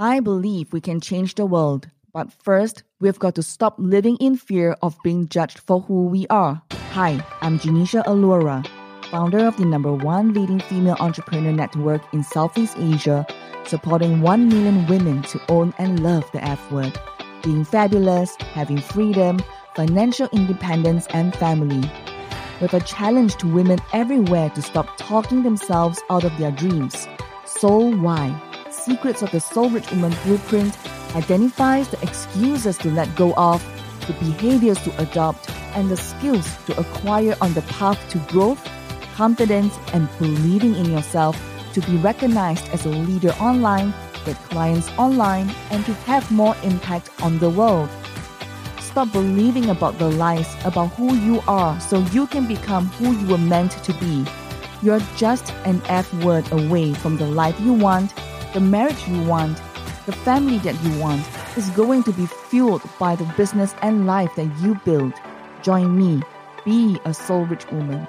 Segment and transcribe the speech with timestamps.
[0.00, 4.36] I believe we can change the world, but first, we've got to stop living in
[4.36, 6.62] fear of being judged for who we are.
[6.92, 8.64] Hi, I'm Janisha Alura,
[9.10, 13.26] founder of the number one leading female entrepreneur network in Southeast Asia,
[13.66, 16.96] supporting 1 million women to own and love the F word,
[17.42, 19.40] being fabulous, having freedom,
[19.74, 21.90] financial independence, and family.
[22.60, 27.08] With a challenge to women everywhere to stop talking themselves out of their dreams.
[27.44, 28.47] So Why
[28.78, 30.78] Secrets of the Soul Rich Woman Blueprint
[31.16, 33.62] identifies the excuses to let go of,
[34.06, 38.62] the behaviors to adopt, and the skills to acquire on the path to growth,
[39.14, 41.36] confidence, and believing in yourself
[41.74, 43.92] to be recognized as a leader online,
[44.24, 47.90] get clients online, and to have more impact on the world.
[48.80, 53.26] Stop believing about the lies about who you are so you can become who you
[53.26, 54.24] were meant to be.
[54.82, 58.14] You're just an F word away from the life you want
[58.52, 59.56] the marriage you want,
[60.06, 64.34] the family that you want, is going to be fueled by the business and life
[64.36, 65.12] that you build.
[65.62, 66.22] Join me.
[66.64, 68.06] Be a soul rich woman.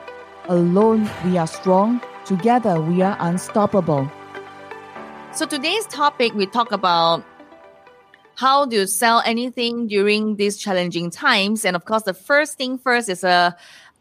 [0.48, 2.02] Alone, we are strong.
[2.26, 4.10] Together, we are unstoppable.
[5.32, 7.24] So, today's topic, we talk about
[8.36, 11.66] how do you sell anything during these challenging times.
[11.66, 13.52] And of course, the first thing first is a uh,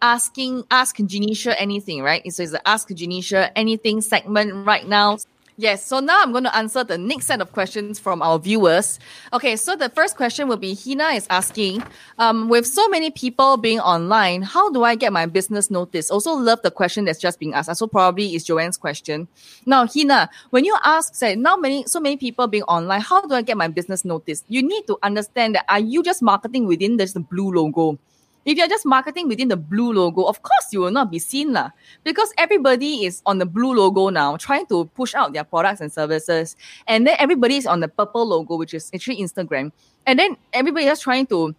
[0.01, 2.23] asking ask Janisha anything, right?
[2.33, 5.19] So it's the ask Janisha anything segment right now.
[5.61, 5.85] Yes.
[5.85, 9.01] So now I'm going to answer the next set of questions from our viewers.
[9.33, 9.57] Okay.
[9.57, 11.83] So the first question will be Hina is asking,
[12.19, 16.13] um, with so many people being online, how do I get my business notice?
[16.13, 17.75] Also love the question that's just being asked.
[17.77, 19.27] So probably is Joanne's question.
[19.67, 23.35] Now, Hina, when you ask, say, now many, so many people being online, how do
[23.35, 24.45] I get my business notice?
[24.47, 27.99] You need to understand that are you just marketing within this blue logo?
[28.45, 31.53] If you're just marketing within the blue logo, of course you will not be seen
[31.53, 31.71] lah.
[32.05, 35.93] Because everybody is on the blue logo now, trying to push out their products and
[35.93, 36.57] services.
[36.87, 39.73] And then everybody is on the purple logo, which is actually Instagram.
[40.07, 41.55] And then everybody is trying to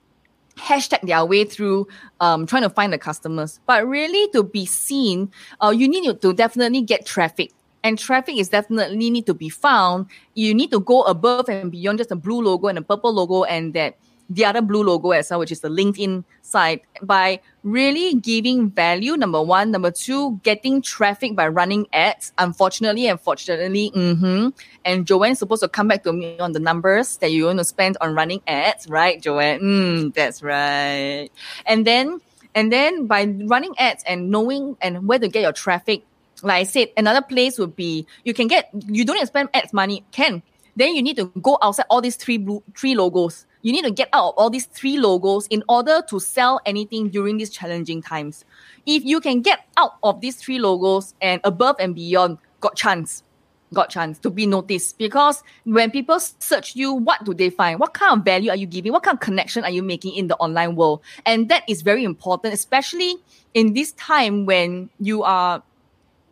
[0.58, 1.88] hashtag their way through
[2.20, 3.60] um, trying to find the customers.
[3.66, 5.32] But really to be seen,
[5.62, 7.52] uh, you need to definitely get traffic
[7.84, 10.08] and traffic is definitely need to be found.
[10.34, 13.44] You need to go above and beyond just a blue logo and a purple logo
[13.44, 13.96] and that
[14.30, 19.18] the other blue logo as well, which is the LinkedIn site, by really giving value.
[19.18, 22.32] Number one, number two, getting traffic by running ads.
[22.38, 24.50] Unfortunately, unfortunately, mm-hmm.
[24.86, 27.66] And Joanne's supposed to come back to me on the numbers that you want to
[27.66, 29.60] spend on running ads, right, Joanne?
[29.60, 31.30] Mm, that's right.
[31.66, 32.22] And then,
[32.56, 36.04] and then by running ads and knowing and where to get your traffic,
[36.42, 40.06] like I said, another place would be you can get you don't spend ads money,
[40.12, 40.42] can.
[40.76, 43.92] Then you need to go outside all these three blue three logos you need to
[43.92, 48.02] get out of all these three logos in order to sell anything during these challenging
[48.02, 48.46] times.
[48.86, 53.24] If you can get out of these three logos and above and beyond, got chance.
[53.72, 57.80] Got chance to be noticed because when people search you, what do they find?
[57.80, 58.92] What kind of value are you giving?
[58.92, 61.02] What kind of connection are you making in the online world?
[61.28, 63.18] And that is very important, especially
[63.54, 65.62] in this time when you are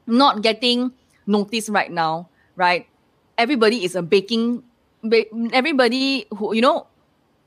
[0.07, 0.91] not getting
[1.27, 2.87] noticed right now, right?
[3.37, 4.63] Everybody is a baking
[5.53, 6.87] everybody who you know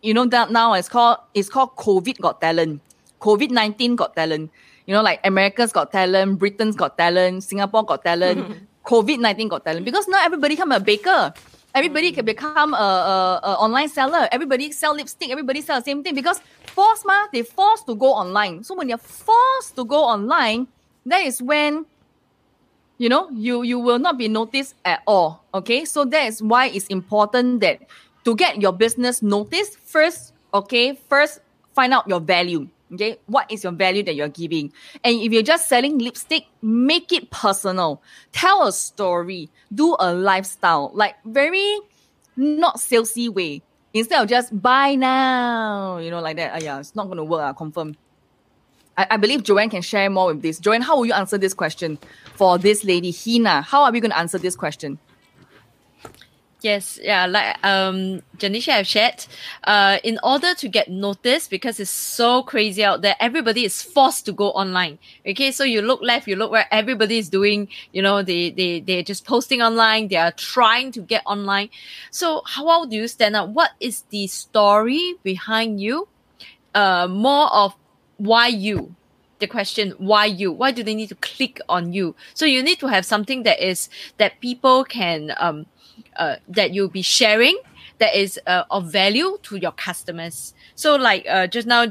[0.03, 2.81] you know that now it's called it's called COVID Got Talent,
[3.21, 4.51] COVID nineteen Got Talent.
[4.87, 9.65] You know, like America's Got Talent, Britain's Got Talent, Singapore Got Talent, COVID nineteen Got
[9.65, 9.85] Talent.
[9.85, 11.33] Because now everybody become a baker.
[11.75, 12.15] Everybody mm.
[12.17, 14.29] can become a, a, a, online seller.
[14.33, 15.31] Everybody sell lipstick.
[15.31, 18.65] Everybody sell the same thing because forced ma, they forced to go online.
[18.65, 20.67] So when you're forced to go online,
[21.07, 21.87] that is when
[22.99, 25.45] you know you you will not be noticed at all.
[25.55, 27.81] Okay, so that is why it's important that
[28.25, 31.41] to get your business noticed, first, okay, first
[31.75, 32.69] find out your value.
[32.93, 34.73] Okay, what is your value that you're giving?
[35.05, 38.03] And if you're just selling lipstick, make it personal.
[38.33, 39.49] Tell a story.
[39.73, 41.79] Do a lifestyle, like very
[42.37, 43.63] not salesy way.
[43.95, 46.55] Instead of just buy now, you know, like that.
[46.55, 47.43] Uh, yeah, it's not to work.
[47.43, 47.97] Uh, confirm.
[48.97, 50.59] I, I believe Joanne can share more with this.
[50.59, 51.97] Joanne, how will you answer this question
[52.35, 53.63] for this lady, Hina?
[53.63, 54.99] How are we to answer this question?
[56.63, 59.25] Yes, yeah, like um Janisha have shared,
[59.65, 64.27] uh, in order to get noticed because it's so crazy out there, everybody is forced
[64.27, 64.99] to go online.
[65.27, 68.81] Okay, so you look left, you look where everybody is doing, you know, they they
[68.81, 71.71] they're just posting online, they are trying to get online.
[72.11, 73.49] So how do you stand out?
[73.51, 76.09] What is the story behind you?
[76.75, 77.75] Uh more of
[78.17, 78.95] why you
[79.41, 82.79] the question why you why do they need to click on you so you need
[82.79, 85.65] to have something that is that people can um
[86.21, 87.59] uh, that you'll be sharing
[87.99, 90.55] that is uh, of value to your customers.
[90.75, 91.87] So like uh, just now,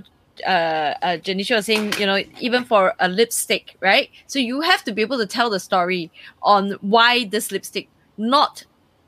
[0.46, 4.10] uh, uh, Janisha was saying, you know, even for a lipstick, right?
[4.28, 6.12] So you have to be able to tell the story
[6.42, 8.66] on why this lipstick, not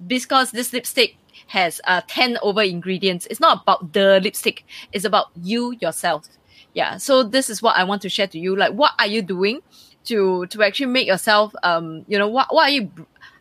[0.08, 1.16] because this lipstick
[1.48, 3.28] has uh, 10 over ingredients.
[3.30, 4.64] It's not about the lipstick,
[4.94, 6.26] it's about you yourself.
[6.74, 6.98] Yeah.
[6.98, 8.56] So this is what I want to share to you.
[8.56, 9.62] Like, what are you doing
[10.06, 12.92] to to actually make yourself um, you know, what what are you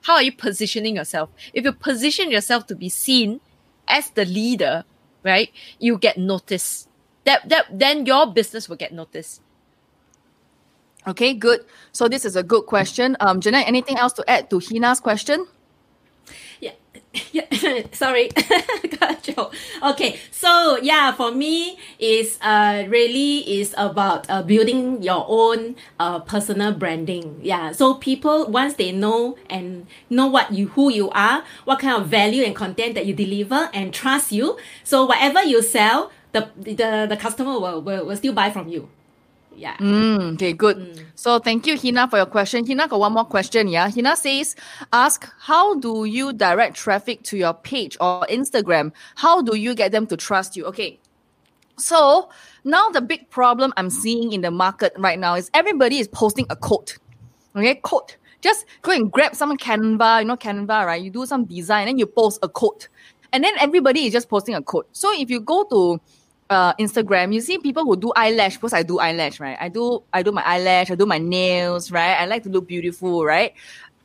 [0.02, 1.30] how are you positioning yourself?
[1.52, 3.40] If you position yourself to be seen
[3.88, 4.84] as the leader,
[5.24, 6.88] right, you get noticed.
[7.24, 9.42] That that then your business will get noticed.
[11.06, 11.64] Okay, good.
[11.92, 13.16] So this is a good question.
[13.20, 15.46] Um, Jeanette, anything else to add to Hina's question?
[17.32, 17.42] Yeah,
[17.92, 18.28] sorry,
[19.00, 19.50] got you.
[19.82, 26.20] Okay, so yeah, for me is uh really is about uh, building your own uh
[26.20, 27.40] personal branding.
[27.42, 32.00] Yeah, so people once they know and know what you who you are, what kind
[32.00, 34.56] of value and content that you deliver, and trust you.
[34.84, 38.86] So whatever you sell, the the the customer will will, will still buy from you
[39.54, 39.76] yeah.
[39.76, 40.78] Mm, okay, good.
[40.78, 41.04] Mm.
[41.14, 42.66] So thank you, Hina, for your question.
[42.66, 43.68] Hina got one more question.
[43.68, 43.90] Yeah.
[43.90, 44.56] Hina says,
[44.92, 48.92] ask how do you direct traffic to your page or Instagram?
[49.16, 50.64] How do you get them to trust you?
[50.66, 50.98] Okay.
[51.76, 52.30] So
[52.64, 56.46] now the big problem I'm seeing in the market right now is everybody is posting
[56.50, 56.98] a quote.
[57.56, 58.16] Okay, quote.
[58.42, 61.02] Just go and grab some Canva, you know, Canva, right?
[61.02, 62.88] You do some design and you post a quote.
[63.32, 64.88] And then everybody is just posting a quote.
[64.92, 66.00] So if you go to
[66.50, 69.56] uh, Instagram, you see people who do eyelash because I do eyelash, right?
[69.58, 72.14] I do I do my eyelash, I do my nails, right?
[72.14, 73.54] I like to look beautiful, right?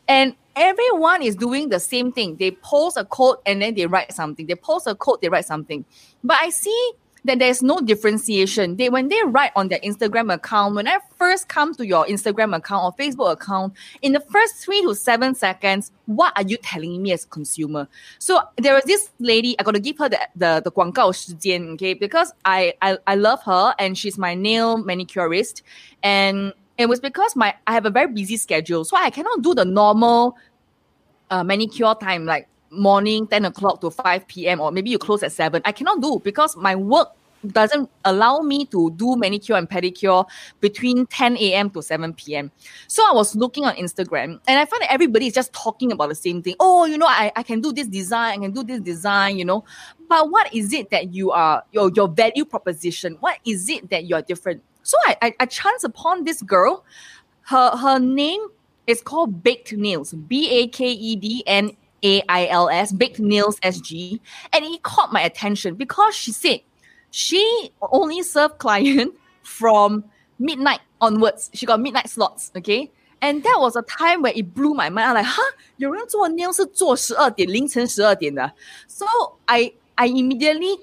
[0.08, 2.36] And everyone is doing the same thing.
[2.36, 4.46] They post a quote and then they write something.
[4.46, 5.84] They post a quote, they write something.
[6.24, 6.92] But I see
[7.25, 8.77] that there's no differentiation.
[8.77, 12.57] They when they write on their Instagram account, when I first come to your Instagram
[12.57, 17.03] account or Facebook account, in the first three to seven seconds, what are you telling
[17.03, 17.89] me as a consumer?
[18.19, 22.33] So there was this lady, I gotta give her the the, the 广告时间, okay, because
[22.45, 25.63] I, I I love her and she's my nail manicurist.
[26.03, 28.85] And it was because my I have a very busy schedule.
[28.85, 30.37] So I cannot do the normal
[31.31, 34.60] uh, manicure time like morning 10 o'clock to 5 p.m.
[34.60, 35.62] or maybe you close at 7.
[35.66, 37.10] I cannot do because my work
[37.48, 40.26] doesn't allow me to do manicure and pedicure
[40.60, 41.70] between 10 a.m.
[41.72, 42.52] to 7 p.m.
[42.88, 46.10] So I was looking on Instagram and I found that everybody is just talking about
[46.10, 46.56] the same thing.
[46.60, 49.46] Oh, you know, I, I can do this design, I can do this design, you
[49.46, 49.64] know.
[50.08, 53.18] But what is it that you are, your, your value proposition?
[53.20, 54.64] What is it that you're different?
[54.84, 56.86] So I, I, I chance upon this girl.
[57.42, 58.42] Her, her name
[58.88, 61.72] is called Baked Nails, B A K E D N
[62.06, 64.22] a I L S, Baked Nails S G,
[64.54, 66.62] and it caught my attention because she said
[67.10, 67.42] she
[67.82, 70.04] only served client from
[70.38, 71.50] midnight onwards.
[71.54, 72.92] She got midnight slots, okay?
[73.22, 75.10] And that was a time where it blew my mind.
[75.10, 75.54] I'm like, huh?
[75.78, 78.52] 有人做 nail 是做十二点，凌晨十二点的。
[78.88, 79.06] So
[79.46, 80.78] I I immediately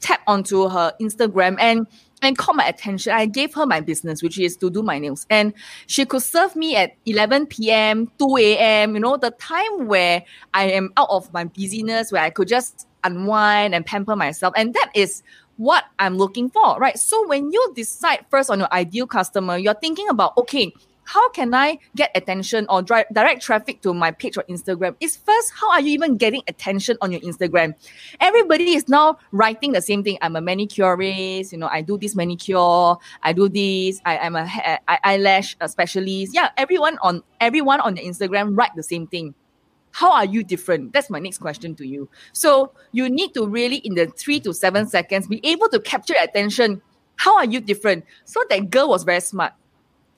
[0.00, 1.86] tapped onto her Instagram and
[2.26, 3.12] and caught my attention.
[3.12, 5.26] I gave her my business, which is to do my nails.
[5.30, 5.54] And
[5.86, 10.64] she could serve me at 11 p.m., 2 a.m., you know, the time where I
[10.70, 14.52] am out of my busyness, where I could just unwind and pamper myself.
[14.56, 15.22] And that is
[15.56, 16.98] what I'm looking for, right?
[16.98, 20.72] So when you decide first on your ideal customer, you're thinking about, okay,
[21.06, 24.96] how can I get attention or drive direct traffic to my page or Instagram?
[25.00, 27.74] Is first, how are you even getting attention on your Instagram?
[28.20, 30.18] Everybody is now writing the same thing.
[30.20, 34.48] I'm a manicurist, you know, I do this manicure, I do this, I, am a
[35.04, 36.34] eyelash specialist.
[36.34, 39.34] Yeah, everyone on everyone on the Instagram write the same thing.
[39.92, 40.92] How are you different?
[40.92, 42.10] That's my next question to you.
[42.32, 46.14] So you need to really, in the three to seven seconds, be able to capture
[46.20, 46.82] attention.
[47.14, 48.04] How are you different?
[48.24, 49.54] So that girl was very smart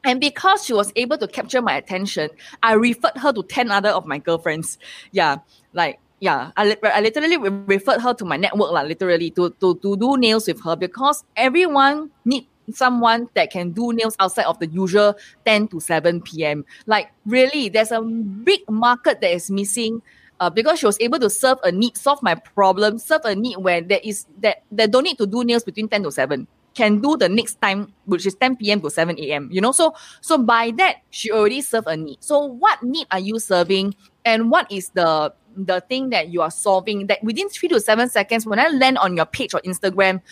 [0.09, 2.31] and because she was able to capture my attention,
[2.63, 4.79] I referred her to 10 other of my girlfriends.
[5.13, 5.37] Yeah,
[5.75, 9.97] like, yeah, I, I literally referred her to my network, like, literally, to, to, to
[9.99, 14.69] do nails with her because everyone need someone that can do nails outside of the
[14.69, 16.65] usual 10 to 7 p.m.
[16.87, 20.01] Like, really, there's a big market that is missing.
[20.41, 23.57] Uh, because she was able to serve a need, solve my problem, serve a need
[23.57, 26.47] where there is that they don't need to do nails between 10 to 7
[26.79, 28.81] can do the next time, which is 10 p.m.
[28.81, 29.49] to 7 a.m.
[29.51, 32.23] You know, so so by that she already served a need.
[32.23, 36.53] So what need are you serving, and what is the the thing that you are
[36.53, 37.09] solving?
[37.09, 40.23] That within three to seven seconds, when I land on your page or Instagram,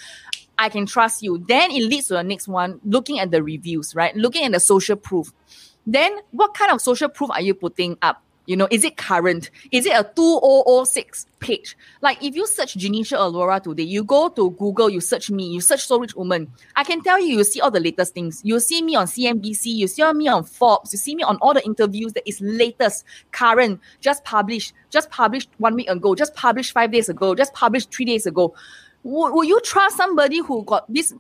[0.57, 1.45] I can trust you.
[1.49, 4.15] Then it leads to the next one, looking at the reviews, right?
[4.15, 5.33] Looking at the social proof.
[5.85, 8.23] Then what kind of social proof are you putting up?
[8.47, 9.51] You know, is it current?
[9.73, 11.77] Is it a 2006 page?
[12.01, 15.61] Like if you search Janisha Alora today, you go to Google, you search me, you
[15.61, 16.51] search Soul Rich Woman.
[16.77, 18.41] I can tell you, you see all the latest things.
[18.45, 21.55] You see me on CNBC, you see me on Forbes, you see me on all
[21.55, 26.73] the interviews that is latest, current, just published, just published one week ago, just published
[26.73, 28.55] five days ago, just published three days ago.
[29.05, 31.13] W- will you trust somebody who got this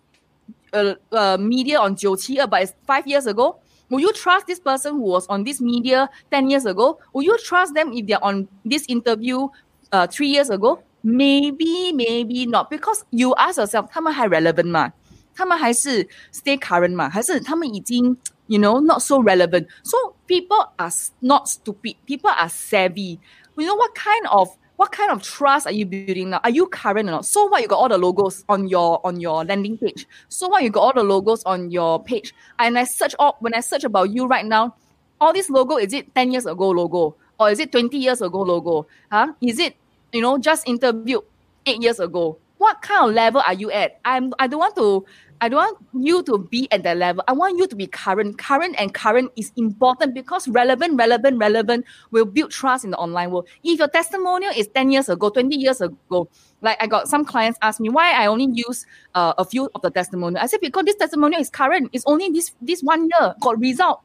[0.73, 3.59] uh, uh, media on 97 but it's five years ago?
[3.90, 7.00] Will you trust this person who was on this media 10 years ago?
[7.14, 9.50] Will you trust them if they're on this interview
[9.92, 10.82] uh, three years ago?
[11.04, 12.70] Maybe, maybe not.
[12.70, 14.94] Because you ask yourself, 他们还 relevant 吗？
[15.36, 17.10] 他们还是 stay current 吗？
[17.10, 18.16] 还是他们已经
[18.48, 19.68] you know not so relevant?
[19.84, 21.96] So people are not stupid.
[22.06, 23.20] People are savvy.
[23.58, 26.41] You know what kind of what kind of trust are you building now?
[26.45, 27.27] Are you current or not?
[27.27, 30.07] So what you got all the logos on your on your landing page.
[30.29, 32.35] So what you got all the logos on your page.
[32.59, 34.75] And I search all when I search about you right now,
[35.21, 37.17] all this logo is it 10 years ago logo?
[37.39, 38.87] Or is it 20 years ago logo?
[39.11, 39.33] Huh?
[39.41, 39.77] Is it
[40.13, 41.23] you know, just interviewed
[41.67, 42.39] eight years ago.
[42.59, 44.01] What kind of level are you at?
[44.05, 45.05] I'm I don't want to
[45.41, 47.23] I don't want you to be at that level.
[47.29, 48.39] I want you to be current.
[48.39, 53.31] Current and current is important because relevant, relevant, relevant will build trust in the online
[53.31, 53.49] world.
[53.63, 56.29] If your testimonial is 10 years ago, 20 years ago,
[56.63, 59.83] like I got some clients ask me why I only use uh, a few of
[59.83, 60.43] the testimonial.
[60.43, 61.91] I said, because this testimonial is current.
[61.93, 64.01] It's only this, this one year got result.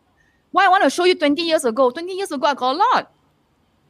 [0.51, 1.91] Why I want to show you 20 years ago?
[1.91, 3.11] 20 years ago, I got a lot.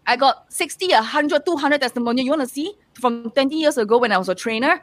[0.08, 2.26] I got 60, 100, 200 testimonial.
[2.26, 4.82] You want to see from 20 years ago when I was a trainer?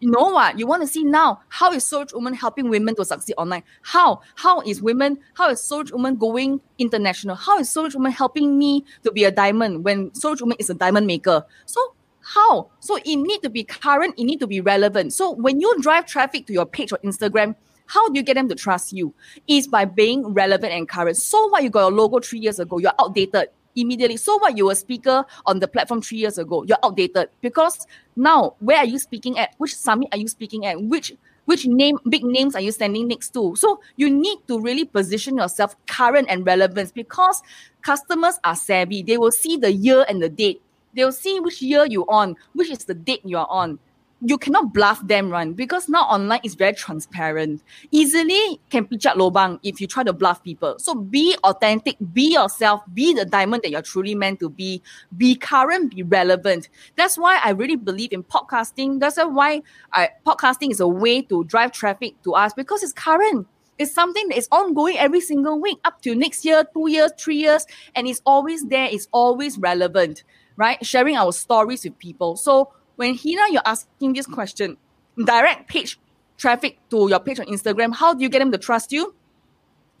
[0.00, 0.58] You know what?
[0.58, 3.62] You want to see now how is Soul Woman helping women to succeed online?
[3.82, 4.22] How?
[4.34, 7.36] How is women, how is Soul Woman going international?
[7.36, 10.74] How is Soul Woman helping me to be a diamond when Soul Woman is a
[10.74, 11.44] diamond maker?
[11.66, 12.70] So how?
[12.80, 15.12] So it need to be current, it need to be relevant.
[15.12, 18.48] So when you drive traffic to your page or Instagram, how do you get them
[18.48, 19.12] to trust you?
[19.48, 21.18] Is by being relevant and current.
[21.18, 24.16] So what you got a logo three years ago, you're outdated immediately.
[24.16, 27.86] So what you were speaker on the platform three years ago, you're outdated because
[28.16, 29.54] now where are you speaking at?
[29.58, 30.80] Which summit are you speaking at?
[30.80, 31.12] Which
[31.46, 33.56] which name big names are you standing next to?
[33.56, 37.42] So you need to really position yourself current and relevant because
[37.82, 39.02] customers are savvy.
[39.02, 40.62] They will see the year and the date.
[40.94, 43.78] They'll see which year you're on, which is the date you're on
[44.22, 47.62] you cannot bluff them, run because now online is very transparent.
[47.90, 50.78] Easily can pitch up lobang if you try to bluff people.
[50.78, 54.82] So be authentic, be yourself, be the diamond that you're truly meant to be.
[55.16, 56.68] Be current, be relevant.
[56.96, 59.00] That's why I really believe in podcasting.
[59.00, 59.62] That's why
[59.92, 63.46] I, podcasting is a way to drive traffic to us because it's current.
[63.78, 67.36] It's something that is ongoing every single week up to next year, two years, three
[67.36, 68.86] years, and it's always there.
[68.90, 70.24] It's always relevant,
[70.56, 70.84] right?
[70.84, 72.36] Sharing our stories with people.
[72.36, 74.76] So when Hina, you're asking this question,
[75.24, 75.98] direct page
[76.36, 79.14] traffic to your page on Instagram, how do you get them to trust you?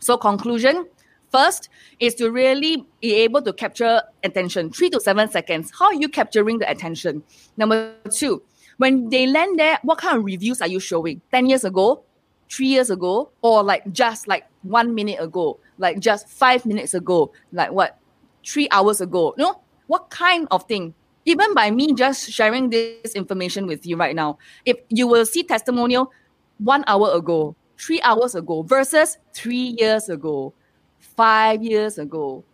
[0.00, 0.86] So, conclusion
[1.32, 5.72] first is to really be able to capture attention, three to seven seconds.
[5.78, 7.22] How are you capturing the attention?
[7.56, 8.42] Number two,
[8.76, 11.22] when they land there, what kind of reviews are you showing?
[11.30, 12.04] 10 years ago,
[12.50, 17.32] three years ago, or like just like one minute ago, like just five minutes ago,
[17.50, 17.98] like what,
[18.46, 19.34] three hours ago?
[19.38, 20.92] You know, what kind of thing?
[21.24, 25.42] Even by me just sharing this information with you right now, if you will see
[25.42, 26.10] testimonial
[26.58, 30.52] one hour ago, three hours ago versus three years ago,
[30.98, 32.44] five years ago,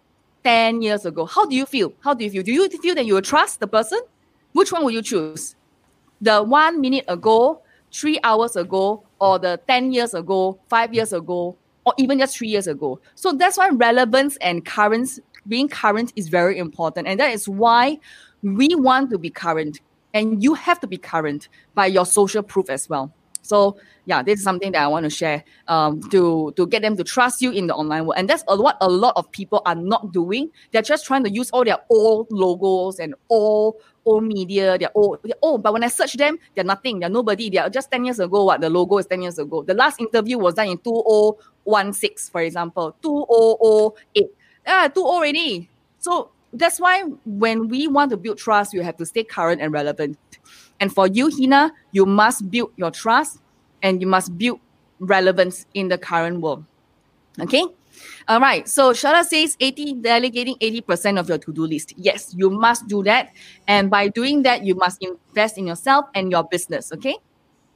[0.45, 1.93] 10 years ago, how do you feel?
[2.01, 2.43] How do you feel?
[2.43, 3.99] Do you feel that you will trust the person?
[4.53, 5.57] Which one will you choose?
[6.21, 11.57] The one minute ago, three hours ago, or the 10 years ago, five years ago,
[11.87, 13.01] or even just three years ago?
[13.15, 17.07] So that's why relevance and current, being current is very important.
[17.07, 17.99] And that is why
[18.43, 19.81] we want to be current
[20.13, 23.13] and you have to be current by your social proof as well
[23.43, 23.77] so
[24.07, 27.05] yeah this is something that i want to share um, to to get them to
[27.05, 29.75] trust you in the online world and that's a, what a lot of people are
[29.75, 34.79] not doing they're just trying to use all their old logos and all old media
[34.79, 37.01] they're old they're old but when i search them they're nothing.
[37.01, 37.51] They're nobody.
[37.51, 38.61] They're just 10 years ago what?
[38.61, 39.63] The logo is 10 years ago.
[39.63, 42.97] The last interview was done in 2016 for example.
[43.03, 44.27] 2008
[44.67, 45.71] yeah 20 already.
[45.99, 49.73] So that's why when we want to build trust, you have to stay current and
[49.73, 50.19] relevant.
[50.81, 53.39] And for you, Hina, you must build your trust
[53.83, 54.61] and you must build
[54.99, 56.65] relevance in the current world.
[57.41, 57.65] Okay?
[58.29, 58.69] All right.
[58.69, 61.95] So Shara says 80 delegating 80% of your to-do list.
[61.97, 63.33] Yes, you must do that.
[63.67, 66.93] And by doing that, you must invest in yourself and your business.
[66.93, 67.17] Okay.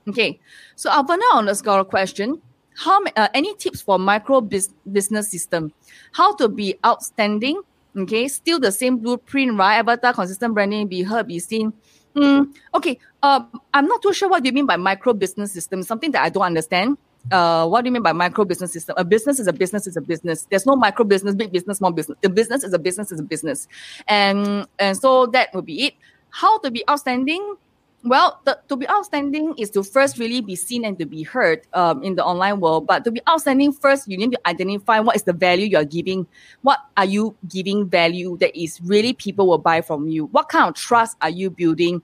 [0.08, 0.40] Okay.
[0.76, 2.40] So Alvana on the scholar question.
[2.76, 5.72] How uh, any tips for micro business system?
[6.12, 7.60] How to be outstanding
[7.96, 9.78] Okay, still the same blueprint, right?
[9.78, 11.72] Avatar, consistent branding, be heard, be seen.
[12.14, 13.42] Mm, okay, uh,
[13.74, 15.82] I'm not too sure what you mean by micro business system.
[15.82, 16.98] Something that I don't understand.
[17.30, 18.94] Uh, what do you mean by micro business system?
[18.98, 20.46] A business is a business is a business.
[20.50, 22.18] There's no micro business, big business, small business.
[22.22, 23.68] The business is a business is a business,
[24.08, 25.94] and and so that would be it.
[26.30, 27.56] How to be outstanding?
[28.02, 31.66] Well, the, to be outstanding is to first really be seen and to be heard
[31.74, 32.86] um, in the online world.
[32.86, 36.26] But to be outstanding, first you need to identify what is the value you're giving.
[36.62, 40.26] What are you giving value that is really people will buy from you?
[40.26, 42.02] What kind of trust are you building?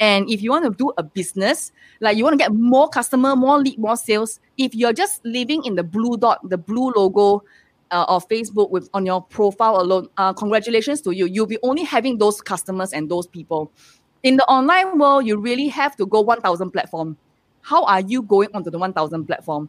[0.00, 3.36] And if you want to do a business, like you want to get more customer,
[3.36, 7.42] more lead, more sales, if you're just living in the blue dot, the blue logo,
[7.90, 11.26] uh, or Facebook with on your profile alone, uh, congratulations to you.
[11.26, 13.70] You'll be only having those customers and those people.
[14.24, 17.16] In the online world, you really have to go 1,000 platform.
[17.60, 19.68] How are you going onto the 1,000 platform?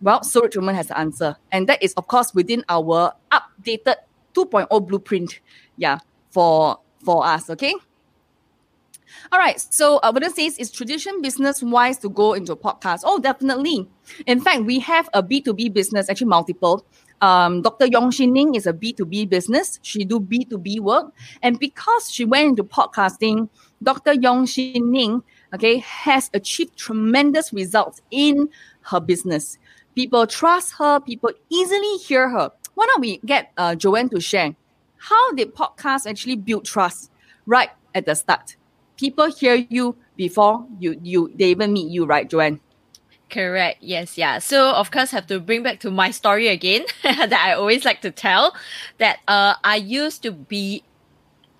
[0.00, 1.36] Well, Soul Recruitment has the answer.
[1.52, 3.96] And that is, of course, within our updated
[4.34, 5.40] 2.0 blueprint.
[5.76, 5.98] Yeah,
[6.30, 7.74] for for us, okay?
[9.32, 13.00] All right, so uh, Vernon says, is tradition business wise to go into podcast?
[13.04, 13.88] Oh, definitely.
[14.26, 16.84] In fact, we have a B2B business, actually multiple.
[17.20, 17.86] Um, Dr.
[17.86, 19.80] Yong Shin Ning is a B2B business.
[19.82, 21.12] She do B2B work.
[21.42, 23.48] And because she went into podcasting,
[23.82, 24.14] Dr.
[24.14, 25.22] Yong Shin Ning,
[25.54, 28.48] okay, has achieved tremendous results in
[28.82, 29.58] her business.
[29.94, 31.00] People trust her.
[31.00, 32.52] People easily hear her.
[32.74, 34.54] Why don't we get uh, Joanne to share?
[34.96, 37.10] How did podcast actually build trust
[37.46, 38.57] right at the start?
[38.98, 42.60] People hear you before you you they even meet you, right, Joanne?
[43.30, 43.82] Correct.
[43.82, 44.16] Yes.
[44.16, 44.38] Yeah.
[44.38, 48.00] So of course, have to bring back to my story again that I always like
[48.02, 48.54] to tell.
[48.98, 50.84] That uh, I used to be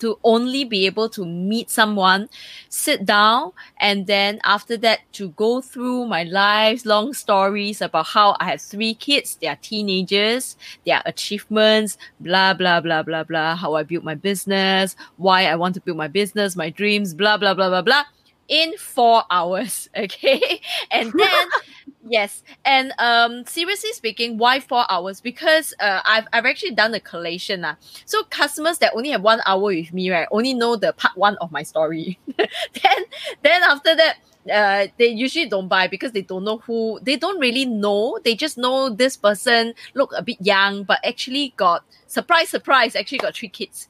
[0.00, 2.28] to only be able to meet someone,
[2.68, 8.36] sit down, and then after that to go through my life's long stories about how
[8.40, 13.74] I have three kids, they are teenagers, their achievements, blah, blah, blah, blah, blah, how
[13.74, 17.54] I built my business, why I want to build my business, my dreams, blah, blah,
[17.54, 18.04] blah, blah, blah
[18.48, 19.88] in four hours.
[19.98, 20.60] Okay.
[20.90, 21.48] And then
[22.08, 22.42] yes.
[22.64, 25.20] And um seriously speaking, why four hours?
[25.20, 27.64] Because uh I've I've actually done a collation.
[27.64, 27.74] Uh.
[28.04, 31.36] So customers that only have one hour with me, right, only know the part one
[31.40, 32.18] of my story.
[32.36, 32.98] then
[33.42, 34.16] then after that
[34.50, 38.34] uh, they usually don't buy because they don't know who they don't really know they
[38.34, 43.34] just know this person look a bit young but actually got surprise surprise actually got
[43.34, 43.88] three kids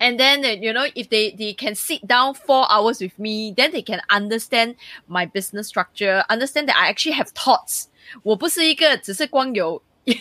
[0.00, 3.52] and then, uh, you know, if they, they can sit down four hours with me,
[3.56, 7.88] then they can understand my business structure, understand that I actually have thoughts.
[8.22, 9.82] 我不是一个只是光有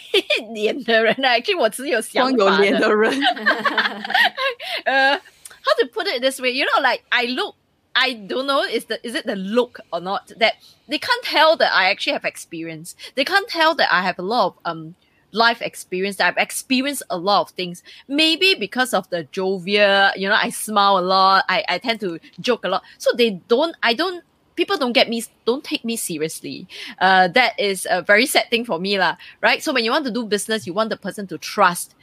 [0.53, 2.37] 脸的人啊，actually 我只有想法的。
[2.37, 3.11] 光有脸的人。
[4.85, 5.19] uh,
[5.63, 6.51] how to put it this way?
[6.51, 7.55] You know, like I look
[7.93, 10.55] I don't know is the is it the look or not that
[10.87, 12.95] they can't tell that I actually have experience.
[13.15, 14.95] They can't tell that I have a lot of um
[15.32, 17.82] life experience I've experienced a lot of things.
[18.06, 21.44] Maybe because of the jovial, you know, I smile a lot.
[21.48, 22.82] I, I tend to joke a lot.
[22.98, 24.22] So they don't, I don't,
[24.54, 26.68] people don't get me, don't take me seriously.
[26.98, 29.62] Uh, that is a very sad thing for me, lah, right?
[29.62, 31.94] So when you want to do business, you want the person to trust.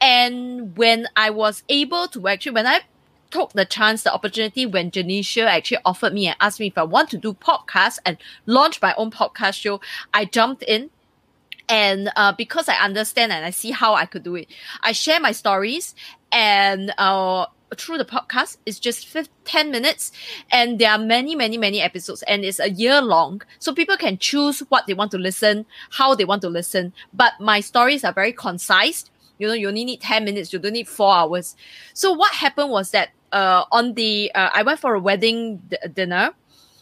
[0.00, 2.80] And when I was able to actually, when I
[3.30, 6.82] took the chance, the opportunity when Janisha actually offered me and asked me if I
[6.82, 9.80] want to do podcast and launch my own podcast show,
[10.14, 10.90] I jumped in
[11.68, 14.48] and uh, because I understand and I see how I could do it,
[14.82, 15.94] I share my stories
[16.32, 18.56] and uh, through the podcast.
[18.66, 20.12] It's just 15, 10 minutes
[20.50, 23.42] and there are many, many, many episodes and it's a year long.
[23.58, 26.92] So people can choose what they want to listen, how they want to listen.
[27.12, 29.04] But my stories are very concise.
[29.38, 30.52] You know, you only need 10 minutes.
[30.52, 31.54] You don't need four hours.
[31.94, 35.76] So what happened was that, uh, on the, uh, I went for a wedding d-
[35.92, 36.30] dinner.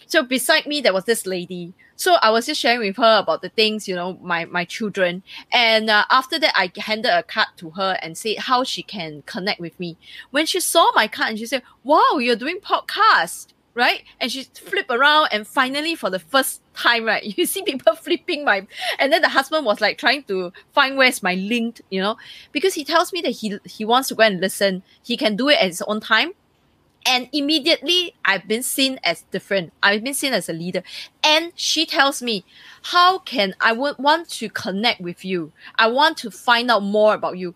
[0.06, 3.40] So beside me, there was this lady so I was just sharing with her about
[3.42, 5.22] the things, you know, my my children.
[5.50, 9.22] And uh, after that, I handed a card to her and said how she can
[9.22, 9.96] connect with me.
[10.30, 14.04] When she saw my card and she said, "Wow, you're doing podcast." Right?
[14.18, 18.42] And she flipped around and finally for the first time, right, you see people flipping
[18.42, 18.66] my
[18.98, 22.16] and then the husband was like trying to find where's my link, you know,
[22.52, 24.82] because he tells me that he he wants to go and listen.
[25.02, 26.32] He can do it at his own time
[27.06, 29.72] and immediately I've been seen as different.
[29.82, 30.82] I've been seen as a leader.
[31.22, 32.44] And she tells me,
[32.82, 35.52] how can I want to connect with you?
[35.76, 37.54] I want to find out more about you.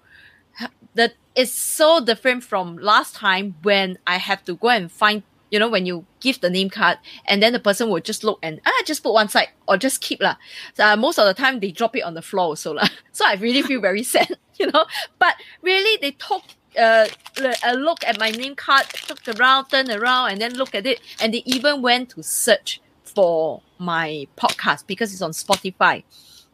[0.95, 5.59] That is so different from last time when I have to go and find, you
[5.59, 8.61] know, when you give the name card and then the person will just look and
[8.67, 10.37] ah, just put one side or just keep lah.
[10.75, 12.89] So, uh, most of the time they drop it on the floor so lah.
[13.13, 14.85] So I really feel very sad, you know.
[15.19, 16.45] But really they talk
[16.79, 17.07] uh,
[17.41, 21.01] uh, look at my name card, looked around, turned around, and then look at it.
[21.21, 26.05] And they even went to search for my podcast because it's on Spotify.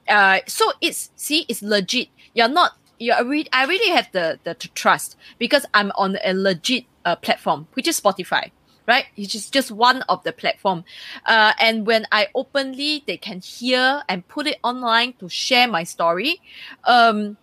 [0.09, 2.09] Uh, so it's see, it's legit.
[2.35, 2.73] You're not.
[2.99, 3.49] You're really.
[3.53, 8.01] I really have the the trust because I'm on a legit uh, platform, which is
[8.01, 8.51] Spotify
[8.87, 9.07] right?
[9.17, 10.85] Which is just one of the platform.
[11.25, 15.83] Uh, and when I openly, they can hear and put it online to share my
[15.83, 16.41] story.
[16.85, 17.37] Um,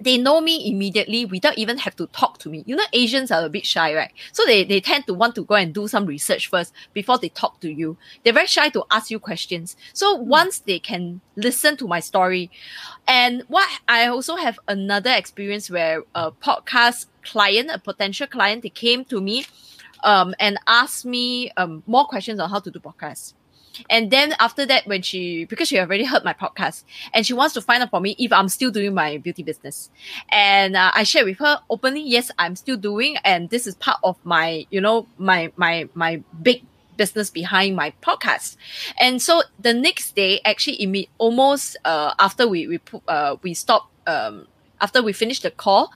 [0.00, 2.62] they know me immediately without even have to talk to me.
[2.66, 4.12] You know, Asians are a bit shy, right?
[4.32, 7.28] So they, they tend to want to go and do some research first before they
[7.28, 7.96] talk to you.
[8.22, 9.76] They're very shy to ask you questions.
[9.92, 10.24] So mm.
[10.24, 12.50] once they can listen to my story,
[13.06, 18.70] and what I also have another experience where a podcast client, a potential client, they
[18.70, 19.46] came to me
[20.04, 23.34] um, and asked me um, more questions on how to do podcasts.
[23.90, 27.54] And then after that, when she, because she already heard my podcast and she wants
[27.54, 29.90] to find out for me if I'm still doing my beauty business.
[30.30, 33.16] And uh, I shared with her openly, yes, I'm still doing.
[33.24, 36.64] And this is part of my, you know, my, my, my big
[36.96, 38.56] business behind my podcast.
[38.98, 44.46] And so the next day, actually, almost, uh, after we, we, uh, we stopped, um,
[44.80, 45.92] after we finished the call,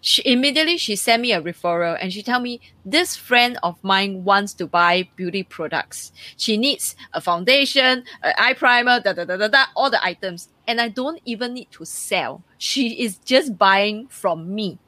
[0.00, 4.24] she immediately she sent me a referral and she tell me this friend of mine
[4.24, 6.12] wants to buy beauty products.
[6.36, 10.48] She needs a foundation, an eye primer, da da da da da, all the items.
[10.66, 12.42] And I don't even need to sell.
[12.58, 14.78] She is just buying from me.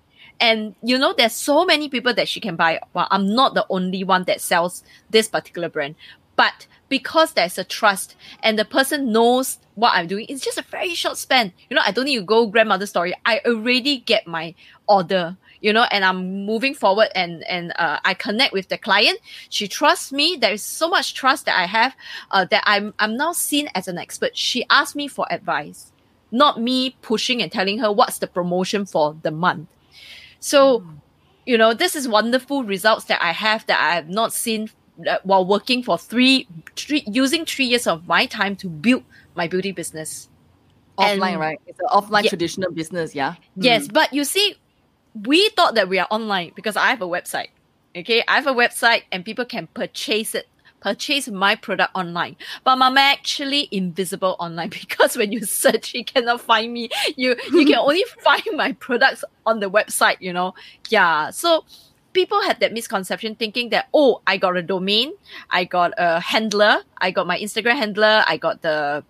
[0.40, 2.80] And you know, there's so many people that she can buy.
[2.94, 5.94] Well, I'm not the only one that sells this particular brand.
[6.42, 10.62] But because there's a trust and the person knows what I'm doing, it's just a
[10.62, 11.52] very short span.
[11.70, 13.14] You know, I don't need to go grandmother story.
[13.24, 14.56] I already get my
[14.88, 19.20] order, you know, and I'm moving forward and, and, uh, I connect with the client.
[19.50, 20.36] She trusts me.
[20.36, 21.94] There is so much trust that I have,
[22.32, 24.36] uh, that I'm, I'm now seen as an expert.
[24.36, 25.92] She asked me for advice,
[26.32, 29.68] not me pushing and telling her what's the promotion for the month.
[30.40, 30.96] So, mm.
[31.46, 34.70] you know, this is wonderful results that I have that I have not seen
[35.06, 39.48] uh, while working for three, three, using three years of my time to build my
[39.48, 40.28] beauty business.
[40.98, 41.60] Offline, and, right?
[41.66, 42.28] It's an offline yeah.
[42.28, 43.36] traditional business, yeah.
[43.56, 43.94] Yes, mm.
[43.94, 44.56] but you see,
[45.14, 47.48] we thought that we are online because I have a website.
[47.96, 50.48] Okay, I have a website and people can purchase it,
[50.80, 52.36] purchase my product online.
[52.64, 56.90] But I'm actually invisible online because when you search, you cannot find me.
[57.16, 60.16] You you can only find my products on the website.
[60.20, 60.54] You know,
[60.88, 61.30] yeah.
[61.30, 61.64] So
[62.12, 65.12] people had that misconception thinking that oh i got a domain
[65.50, 69.04] i got a handler i got my instagram handler i got the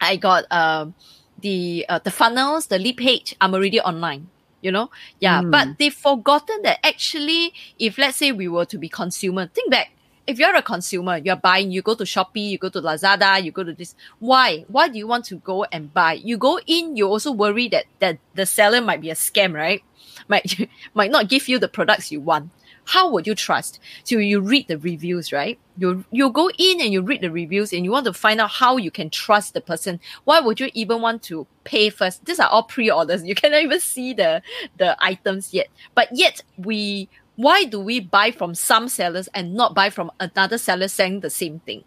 [0.00, 0.94] i got um
[1.40, 3.34] the uh, the funnels the lead page.
[3.40, 4.28] I'm already online
[4.60, 4.90] you know?
[5.18, 5.50] Yeah mm.
[5.50, 9.90] but they've forgotten that actually if let's say we were to be consumer think back
[10.26, 13.50] if you're a consumer you're buying you go to shopee you go to lazada you
[13.50, 14.64] go to this why?
[14.68, 16.14] Why do you want to go and buy?
[16.14, 19.82] You go in you also worry that that the seller might be a scam right?
[20.28, 22.50] Might might not give you the products you want.
[22.84, 23.78] How would you trust?
[24.04, 25.58] So you read the reviews right?
[25.76, 28.50] You you go in and you read the reviews and you want to find out
[28.50, 30.00] how you can trust the person.
[30.24, 32.24] Why would you even want to pay first?
[32.24, 33.24] These are all pre-orders.
[33.32, 34.42] You cannot even see the
[34.76, 35.68] the items yet.
[35.94, 40.58] But yet we why do we buy from some sellers and not buy from another
[40.58, 41.84] seller saying the same thing?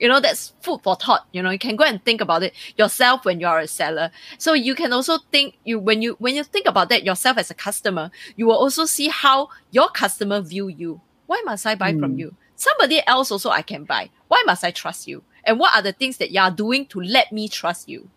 [0.00, 1.50] You know that's food for thought you know.
[1.50, 4.10] You can go and think about it yourself when you're a seller.
[4.36, 7.52] So you can also think you when you when you think about that yourself as
[7.52, 11.00] a customer you will also see how your customer view you.
[11.26, 12.00] Why must i buy mm.
[12.00, 12.18] from hmm.
[12.18, 12.36] you?
[12.56, 14.10] Somebody else also i can buy.
[14.26, 15.22] Why must i trust you?
[15.44, 18.08] And what are the things that you are doing to let me trust you?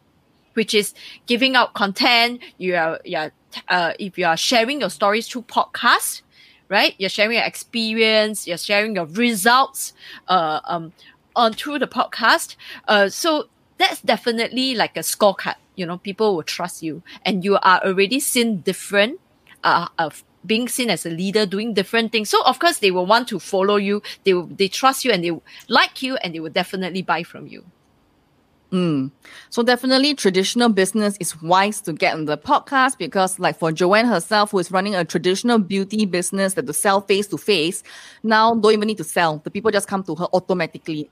[0.55, 0.95] Which is
[1.27, 3.31] giving out content you are, you are
[3.69, 6.23] uh, if you are sharing your stories through podcasts
[6.69, 9.93] right you're sharing your experience you're sharing your results
[10.27, 10.91] uh, um,
[11.35, 12.55] on through the podcast.
[12.87, 15.55] Uh, so that's definitely like a scorecard.
[15.75, 19.19] You know, people will trust you, and you are already seen different.
[19.63, 22.29] Uh, of being seen as a leader, doing different things.
[22.29, 24.03] So of course they will want to follow you.
[24.23, 25.31] They will, they trust you and they
[25.67, 27.65] like you, and they will definitely buy from you.
[28.71, 29.11] Mm.
[29.49, 34.05] So definitely traditional business is wise to get on the podcast because like for Joanne
[34.05, 37.83] herself, who is running a traditional beauty business that to sell face to face,
[38.23, 39.37] now don't even need to sell.
[39.43, 41.09] The people just come to her automatically.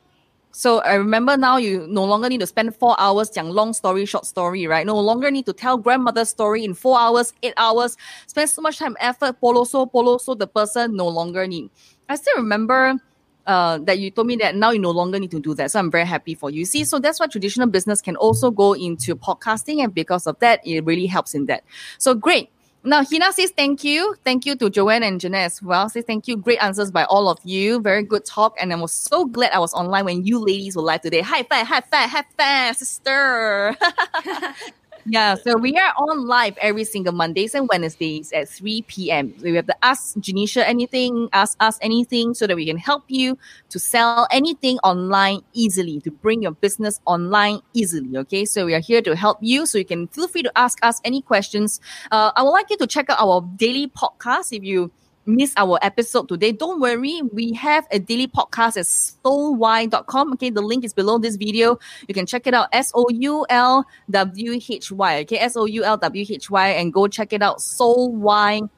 [0.55, 4.05] So I remember now you no longer need to spend four hours 讲 long story,
[4.05, 4.85] short story, right?
[4.85, 8.77] No longer need to tell grandmother's story in four hours, eight hours, spend so much
[8.77, 11.71] time, effort, polo so, polo so the person no longer need.
[12.07, 12.99] I still remember
[13.45, 15.71] uh, that you told me that now you no longer need to do that.
[15.71, 16.65] So I'm very happy for you.
[16.65, 19.83] See, so that's why traditional business can also go into podcasting.
[19.83, 21.63] And because of that, it really helps in that.
[21.97, 22.49] So great.
[22.85, 24.13] Now, Hina says thank you.
[24.25, 25.87] Thank you to Joanne and Jeanette as well.
[25.87, 26.35] Say thank you.
[26.35, 27.79] Great answers by all of you.
[27.79, 28.55] Very good talk.
[28.59, 31.21] And I was so glad I was online when you ladies were live today.
[31.21, 33.77] High five, high five, high five, sister.
[35.05, 39.33] Yeah, so we are on live every single Mondays and Wednesdays at 3 p.m.
[39.39, 43.37] You have to ask Janisha anything, ask us anything so that we can help you
[43.69, 48.17] to sell anything online easily, to bring your business online easily.
[48.17, 49.65] Okay, so we are here to help you.
[49.65, 51.81] So you can feel free to ask us any questions.
[52.09, 54.89] Uh, I would like you to check out our daily podcast if you
[55.25, 57.21] miss our episode today, don't worry.
[57.31, 60.33] We have a daily podcast at soulwhy.com.
[60.33, 61.79] Okay, the link is below this video.
[62.07, 62.69] You can check it out.
[62.71, 65.19] S O U L W H Y.
[65.21, 67.59] Okay, S O U L W H Y, and go check it out.
[67.59, 68.69] Soulwhy.com.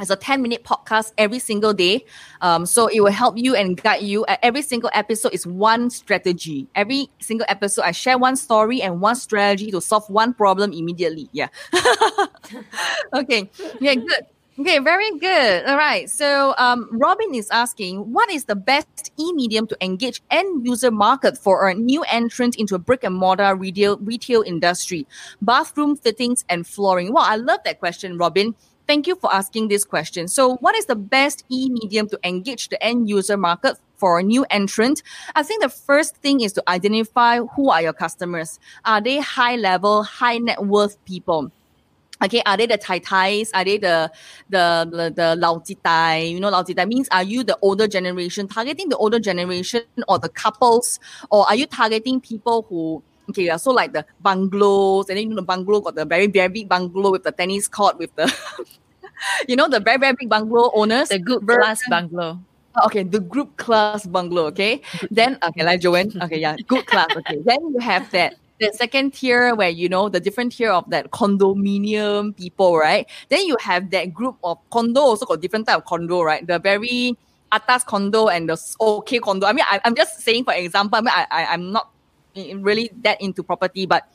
[0.00, 2.04] It's a 10 minute podcast every single day.
[2.40, 4.24] Um, so it will help you and guide you.
[4.42, 6.68] Every single episode is one strategy.
[6.76, 11.28] Every single episode, I share one story and one strategy to solve one problem immediately.
[11.32, 11.48] Yeah.
[13.14, 13.50] okay.
[13.80, 14.26] Yeah, good.
[14.60, 15.66] Okay, very good.
[15.66, 16.10] All right.
[16.10, 21.38] So um, Robin is asking, what is the best e-medium to engage end user market
[21.38, 25.06] for a new entrant into a brick and mortar retail retail industry,
[25.40, 27.12] bathroom fittings and flooring?
[27.12, 28.56] Well, I love that question, Robin.
[28.88, 30.26] Thank you for asking this question.
[30.26, 34.44] So, what is the best e-medium to engage the end user market for a new
[34.50, 35.04] entrant?
[35.36, 38.58] I think the first thing is to identify who are your customers.
[38.84, 41.52] Are they high level, high net worth people?
[42.24, 43.50] Okay, are they the Tai Tais?
[43.54, 44.10] Are they the
[44.50, 46.16] the the, the Lao Tai?
[46.18, 50.18] You know, Lao Tai means are you the older generation targeting the older generation or
[50.18, 50.98] the couples,
[51.30, 55.30] or are you targeting people who okay, yeah, so like the bungalows, and then you
[55.30, 58.26] know the bungalow got the very very big bungalow with the tennis court with the,
[59.48, 62.40] you know, the very very big bungalow owners, the good class bungalow.
[62.76, 64.46] Oh, okay, the group class bungalow.
[64.46, 66.12] Okay, then okay, like Joanne.
[66.22, 67.08] Okay, yeah, good class.
[67.16, 70.88] Okay, then you have that the second tier where you know the different tier of
[70.90, 73.08] that condominium people, right?
[73.28, 76.46] Then you have that group of condo also got different type of condo, right?
[76.46, 77.16] The very
[77.52, 79.46] atas condo and the okay condo.
[79.46, 80.98] I mean, I, am just saying for example.
[80.98, 81.90] I mean, I, I I'm not
[82.34, 84.08] really that into property, but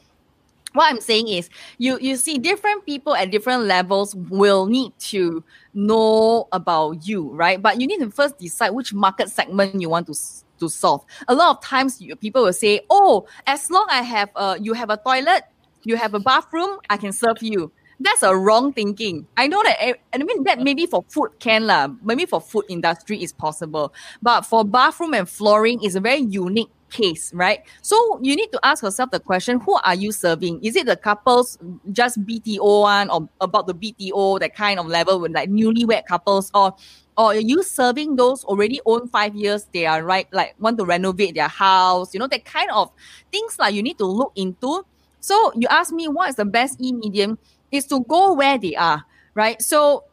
[0.74, 5.44] what I'm saying is you you see different people at different levels will need to
[5.74, 7.62] know about you, right?
[7.62, 10.14] But you need to first decide which market segment you want to
[10.60, 11.04] to solve.
[11.28, 14.74] A lot of times you, people will say, "Oh, as long I have uh you
[14.74, 15.44] have a toilet,
[15.84, 19.28] you have a bathroom, I can serve you." That's a wrong thinking.
[19.38, 21.88] I know that, eh, I mean, that maybe for food can lah.
[22.04, 26.72] Maybe for food industry is possible, but for bathroom and flooring is a very unique
[26.94, 27.66] case, right?
[27.82, 30.64] So you need to ask yourself the question: Who are you serving?
[30.64, 31.58] Is it the couples
[31.92, 36.52] just BTO one or about the BTO that kind of level with like newlywed couples,
[36.54, 36.76] or
[37.18, 39.68] or are you serving those already own five years?
[39.74, 42.92] They are right, like want to renovate their house, you know, that kind of
[43.32, 44.86] things like you need to look into.
[45.20, 47.38] So you ask me what is the best e medium
[47.72, 49.04] is to go where they are,
[49.34, 49.62] right?
[49.62, 50.06] So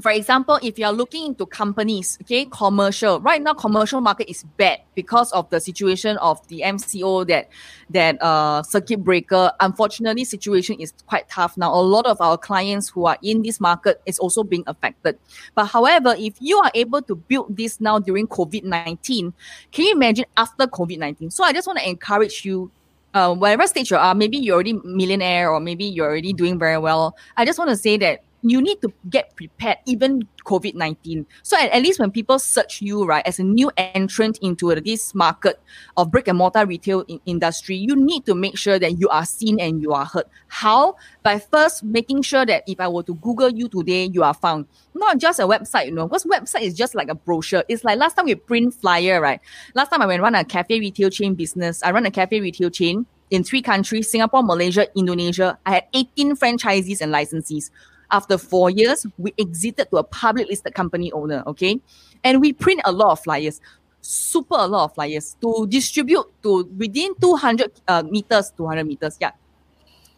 [0.00, 4.42] for example, if you are looking into companies, okay, commercial right now, commercial market is
[4.56, 7.48] bad because of the situation of the MCO that
[7.90, 9.52] that uh circuit breaker.
[9.60, 11.72] Unfortunately, situation is quite tough now.
[11.72, 15.18] A lot of our clients who are in this market is also being affected.
[15.54, 19.32] But however, if you are able to build this now during COVID nineteen,
[19.70, 21.30] can you imagine after COVID nineteen?
[21.30, 22.70] So I just want to encourage you
[23.14, 26.78] uh, whatever stage you are, maybe you're already millionaire or maybe you're already doing very
[26.78, 27.16] well.
[27.36, 31.26] I just want to say that you need to get prepared, even COVID 19.
[31.42, 35.14] So at, at, least when people search you, right, as a new entrant into this
[35.14, 35.60] market
[35.96, 39.24] of brick and mortar retail in- industry, you need to make sure that you are
[39.24, 40.26] seen and you are heard.
[40.48, 40.96] How?
[41.22, 44.66] By first making sure that if I were to Google you today, you are found.
[44.94, 47.64] Not just a website, you know, because website is just like a brochure.
[47.68, 49.40] It's like last time we print flyer, right?
[49.74, 51.82] Last time I went run a cafe retail chain business.
[51.82, 55.58] I run a cafe retail chain in three countries Singapore, Malaysia, Indonesia.
[55.64, 57.70] I had 18 franchisees and licensees.
[58.10, 61.80] After four years, we exited to a public listed company owner, okay?
[62.22, 63.60] And we print a lot of flyers,
[64.00, 69.32] super a lot of flyers to distribute to within 200 uh, meters, 200 meters, yeah.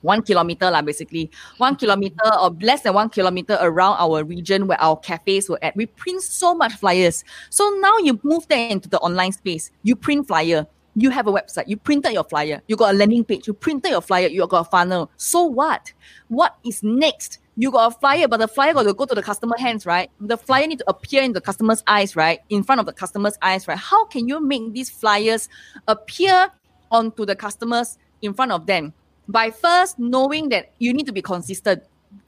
[0.02, 1.30] One kilometer, lah, basically.
[1.56, 5.74] One kilometer or less than one kilometer around our region where our cafes were at.
[5.74, 7.24] We print so much flyers.
[7.50, 9.72] So now you move that into the online space.
[9.82, 13.22] You print flyer you have a website, you printed your flyer, you got a landing
[13.22, 15.10] page, you printed your flyer, you got a funnel.
[15.16, 15.92] So what?
[16.28, 17.38] What is next?
[17.54, 20.10] You got a flyer, but the flyer got to go to the customer hands, right?
[20.20, 22.40] The flyer need to appear in the customer's eyes, right?
[22.48, 23.78] In front of the customer's eyes, right?
[23.78, 25.48] How can you make these flyers
[25.86, 26.50] appear
[26.90, 28.94] onto the customers in front of them?
[29.28, 31.82] By first knowing that you need to be consistent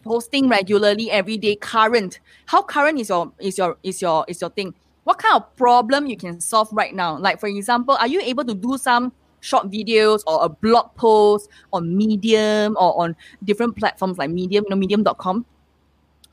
[0.05, 4.51] posting regularly every day current how current is your is your is your is your
[4.51, 4.75] thing
[5.09, 7.17] what kind of problem you can solve right now.
[7.17, 11.49] Like, for example, are you able to do some short videos or a blog post
[11.73, 15.47] on Medium or on different platforms like Medium, you know, medium.com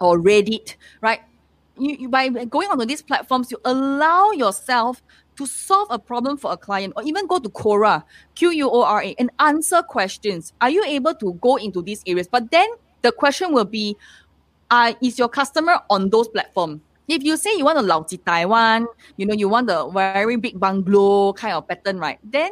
[0.02, 1.22] or Reddit, right?
[1.78, 5.02] You, you, by going onto these platforms, you allow yourself
[5.38, 8.04] to solve a problem for a client or even go to Quora,
[8.36, 10.52] Q U O R A, and answer questions.
[10.60, 12.28] Are you able to go into these areas?
[12.28, 12.68] But then
[13.04, 13.96] the question will be,
[14.70, 16.82] uh, is your customer on those platforms?
[17.08, 18.88] If you say you want a Lao Taiwan,
[19.18, 22.20] you know, you want the very big bungalow kind of pattern, right?
[22.24, 22.52] Then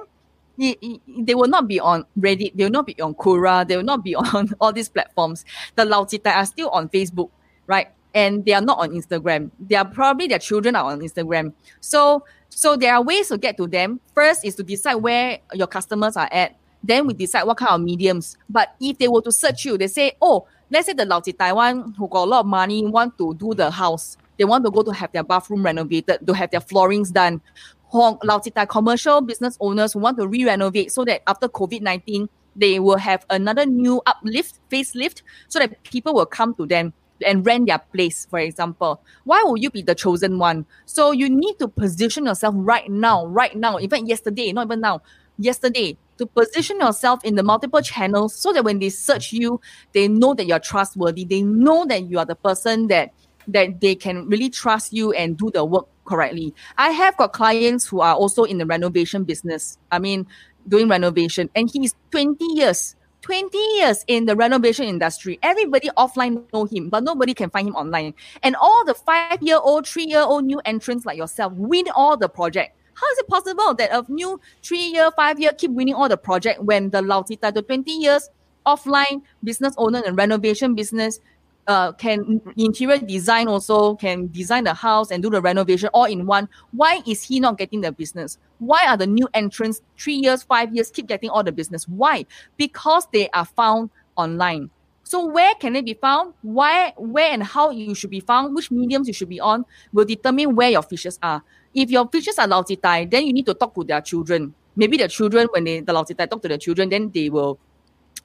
[0.58, 4.04] they will not be on Reddit, they will not be on Quora, they will not
[4.04, 5.46] be on all these platforms.
[5.76, 7.30] The Lao Tai are still on Facebook,
[7.68, 7.88] right?
[8.14, 9.50] And they are not on Instagram.
[9.60, 11.54] They are probably their children are on Instagram.
[11.82, 14.00] So so there are ways to get to them.
[14.14, 16.56] First is to decide where your customers are at.
[16.84, 18.38] Then we decide what kind of mediums.
[18.48, 21.96] But if they were to search you, they say, oh, let's say the Lao Taiwan
[21.98, 24.84] who got a lot of money want to do the house they want to go
[24.84, 27.42] to have their bathroom renovated, to have their floorings done.
[27.86, 32.98] Hong Lao commercial business owners who want to re-renovate so that after COVID-19, they will
[32.98, 36.94] have another new uplift, facelift, so that people will come to them.
[37.26, 39.02] and rent their place, for example.
[39.24, 40.66] Why will you be the chosen one?
[40.86, 43.80] So you need to position yourself right now, right now.
[43.80, 45.02] even yesterday, not even now,
[45.38, 49.60] yesterday, to position yourself in the multiple channels so that when they search you,
[49.94, 51.26] they know that you're trustworthy.
[51.26, 53.14] They know that you are the person that
[53.48, 56.54] that they can really trust you and do the work correctly.
[56.78, 59.78] I have got clients who are also in the renovation business.
[59.92, 60.28] I mean,
[60.68, 62.96] doing renovation, and he's 20 years.
[63.22, 65.40] 20 years in the renovation industry.
[65.42, 68.14] Everybody offline know him, but nobody can find him online.
[68.44, 72.76] And all the five-year-old, three-year-old new entrants like yourself win all the project.
[72.96, 76.90] How is it possible that a new three-year, five-year keep winning all the project when
[76.90, 78.30] the Lao Tita, the 20 years
[78.66, 81.20] offline business owner and renovation business
[81.68, 86.26] uh, can interior design also can design the house and do the renovation all in
[86.26, 86.50] one.
[86.72, 88.38] Why is he not getting the business?
[88.60, 91.88] Why are the new entrants three years, five years keep getting all the business?
[91.88, 92.26] Why?
[92.58, 94.70] Because they are found online.
[95.04, 96.34] So where can it be found?
[96.42, 98.56] Why, where and how you should be found?
[98.56, 101.44] Which mediums you should be on will determine where your fishes are.
[101.74, 104.54] If your fishes are Lao Tai, then you need to talk to their children.
[104.76, 107.60] Maybe their children, when they the Lao talk to the children, then they will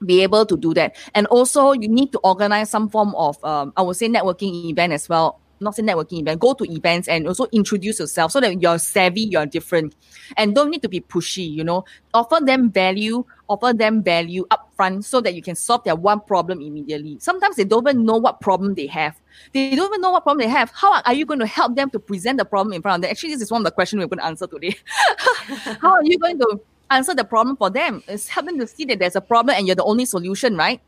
[0.05, 0.95] be able to do that.
[1.15, 4.93] And also, you need to organize some form of, um, I would say, networking event
[4.93, 5.39] as well.
[5.61, 9.23] Not say networking event, go to events and also introduce yourself so that you're savvy,
[9.23, 9.93] you're different.
[10.37, 11.83] And don't need to be pushy, you know.
[12.13, 16.61] Offer them value, offer them value upfront so that you can solve their one problem
[16.61, 17.17] immediately.
[17.19, 19.19] Sometimes they don't even know what problem they have.
[19.53, 20.71] They don't even know what problem they have.
[20.73, 23.11] How are you going to help them to present the problem in front of them?
[23.11, 24.77] Actually, this is one of the questions we're going to answer today.
[25.81, 28.03] How are you going to answer the problem for them.
[28.07, 30.81] It's help them to see that there's a problem and you're the only solution, right?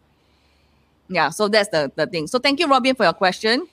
[1.07, 2.27] Yeah, so that's the, the thing.
[2.27, 3.67] So thank you, Robin, for your question.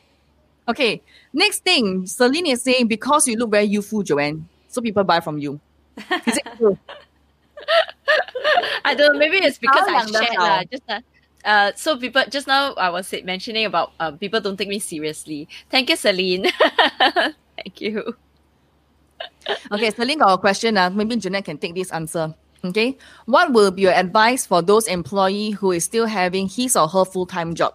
[0.68, 1.00] Okay,
[1.32, 5.38] next thing, Celine is saying because you look very youthful, Joanne, so people buy from
[5.38, 5.58] you.
[6.26, 6.78] Is it true?
[8.84, 9.18] I don't know.
[9.18, 10.62] Maybe it's because I shared lah.
[10.70, 11.00] Just uh,
[11.44, 15.48] uh, so people just now I was mentioning about uh, people don't take me seriously.
[15.70, 16.46] Thank you, Celine.
[17.56, 18.14] Thank you
[19.72, 20.76] okay, Celine got a question.
[20.76, 22.34] Uh, maybe Jeanette can take this answer.
[22.64, 22.98] Okay.
[23.26, 27.04] What will be your advice for those employee who is still having his or her
[27.04, 27.74] full-time job,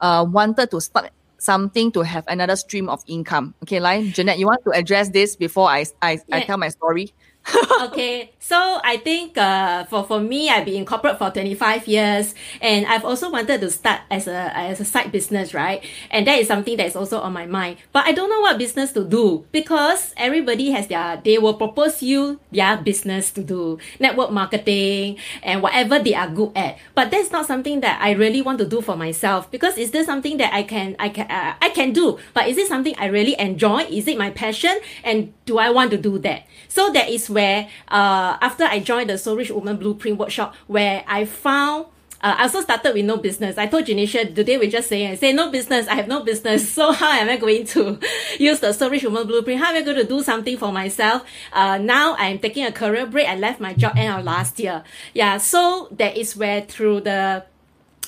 [0.00, 3.54] uh, wanted to start something to have another stream of income?
[3.62, 6.36] Okay, like Jeanette, you want to address this before I, I, yeah.
[6.36, 7.14] I tell my story?
[7.82, 11.86] okay, so I think uh, for for me, I've been in corporate for twenty five
[11.86, 15.84] years, and I've also wanted to start as a as a side business, right?
[16.10, 17.76] And that is something that is also on my mind.
[17.92, 22.02] But I don't know what business to do because everybody has their they will propose
[22.02, 26.78] you their business to do network marketing and whatever they are good at.
[26.94, 30.06] But that's not something that I really want to do for myself because is this
[30.06, 32.16] something that I can I can uh, I can do?
[32.32, 33.84] But is it something I really enjoy?
[33.92, 34.80] Is it my passion?
[35.04, 36.48] And do I want to do that?
[36.68, 41.04] So that is where uh, after I joined the Soul Rich Woman Blueprint workshop, where
[41.06, 41.86] I found
[42.24, 43.58] uh, I also started with no business.
[43.58, 45.86] I told Janisha today we just say say no business.
[45.88, 46.64] I have no business.
[46.74, 48.00] So how am I going to
[48.38, 49.60] use the Soul Rich Woman Blueprint?
[49.60, 51.22] How am I going to do something for myself?
[51.52, 53.28] Uh, now I'm taking a career break.
[53.28, 54.82] I left my job end of last year.
[55.12, 55.36] Yeah.
[55.36, 57.44] So that is where through the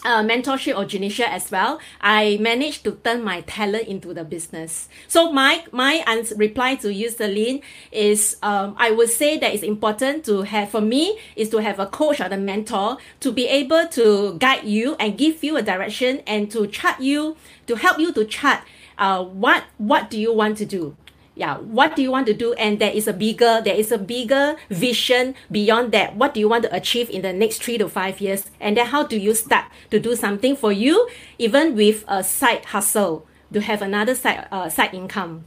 [0.07, 4.89] uh, mentorship or Janisha as well, I managed to turn my talent into the business.
[5.09, 9.65] So my my ans- reply to you, Celine, is um, I would say that it's
[9.65, 13.49] important to have for me is to have a coach or the mentor to be
[13.49, 17.99] able to guide you and give you a direction and to chart you to help
[17.99, 18.61] you to chart
[18.99, 20.97] uh, what what do you want to do
[21.37, 23.99] yeah what do you want to do and there is a bigger there is a
[23.99, 27.89] bigger vision beyond that what do you want to achieve in the next three to
[27.89, 32.05] five years and then how do you start to do something for you even with
[32.09, 35.45] a side hustle to have another side uh, side income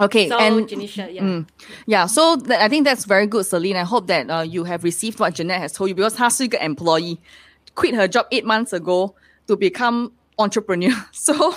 [0.00, 1.22] Okay, so, and Janisha, yeah.
[1.22, 1.48] Mm,
[1.84, 3.76] yeah, so th- I think that's very good, Celine.
[3.76, 6.54] I hope that uh, you have received what Jeanette has told you because she's an
[6.54, 7.20] employee,
[7.74, 9.14] quit her job eight months ago
[9.46, 10.94] to become entrepreneur.
[11.12, 11.54] So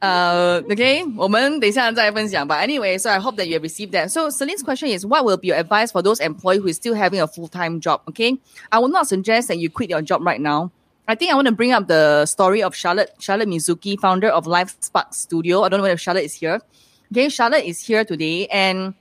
[0.00, 4.10] uh, okay, 我们等一下再分享 But anyway, so I hope that you have received that.
[4.10, 6.94] So Celine's question is, what will be your advice for those employee who is still
[6.94, 8.02] having a full-time job?
[8.08, 8.38] Okay,
[8.70, 10.70] I would not suggest that you quit your job right now.
[11.08, 14.46] I think I want to bring up the story of Charlotte, Charlotte Mizuki, founder of
[14.46, 15.62] Life Spark Studio.
[15.62, 16.60] I don't know whether Charlotte is here.
[17.10, 18.94] Okay, Charlotte is here today and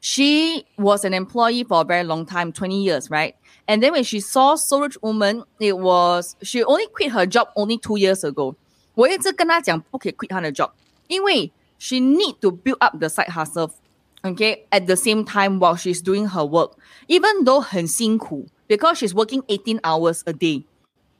[0.00, 3.36] she was an employee for a very long time, 20 years, right?
[3.68, 7.48] And then when she saw Soul Rich Woman, it was, she only quit her job
[7.54, 8.56] only two years ago.
[8.99, 10.71] 我一直跟他讲不可以 quit 他的 job，
[11.07, 16.27] 因为 she need to build up the side hustle。Okay, at the same time while she's doing
[16.29, 16.71] her work,
[17.07, 20.63] even though 很辛苦 because she's working 18 hours a day.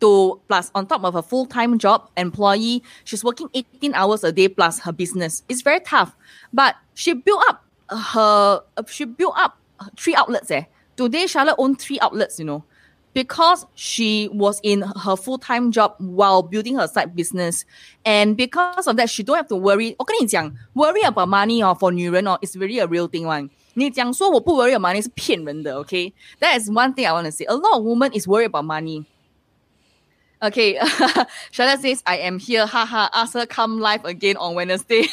[0.01, 4.49] To plus on top of a full-time job employee, she's working 18 hours a day
[4.49, 5.43] plus her business.
[5.47, 6.16] It's very tough.
[6.51, 9.57] But she built up her she built up
[9.95, 10.51] three outlets.
[10.51, 10.63] Eh.
[10.97, 12.66] Today Charlotte owns three outlets, you know.
[13.13, 17.63] because she was in her full-time job while building her side business.
[18.03, 19.95] And because of that, she don't have to worry.
[19.97, 23.49] 我跟你讲, worry about money or for 女人 or is really a real thing one.
[23.76, 26.13] 你讲说我不 worry about money 是骗人的, okay?
[26.39, 27.45] That is one thing I want to say.
[27.45, 29.05] A lot of women is worried about money.
[30.41, 30.78] Okay,
[31.51, 32.66] Charlotte says, I am here.
[32.66, 35.07] Haha, ask her come live again on Wednesday.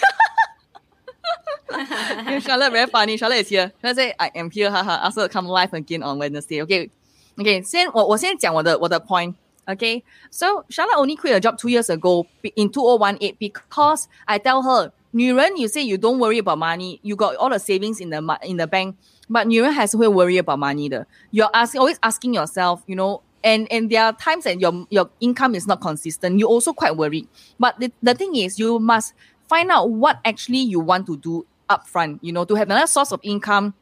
[2.41, 3.17] Charlotte very funny.
[3.17, 3.73] Charlotte is here.
[3.81, 4.71] Charlotte say, I am here.
[4.71, 6.61] Haha, ask her come live again on Wednesday.
[6.63, 6.91] Okay,
[7.37, 7.63] okay.
[7.63, 9.35] 先我我先讲我的我的 point.
[9.65, 12.27] Okay, so Charlotte only quit a job two years ago
[12.57, 17.15] in 2018 because I tell her, 女人, you say you don't worry about money, you
[17.15, 18.97] got all the savings in the in the bank,
[19.29, 21.07] but 女人还是会 worry about money 的.
[21.31, 25.11] You're asking always asking yourself, you know, and and there are times that your your
[25.21, 26.41] income is not consistent.
[26.41, 27.29] You also quite worried.
[27.61, 29.15] But the, the thing is, you must
[29.49, 32.19] find out what actually you want to do upfront.
[32.23, 33.75] You know, to have another source of income.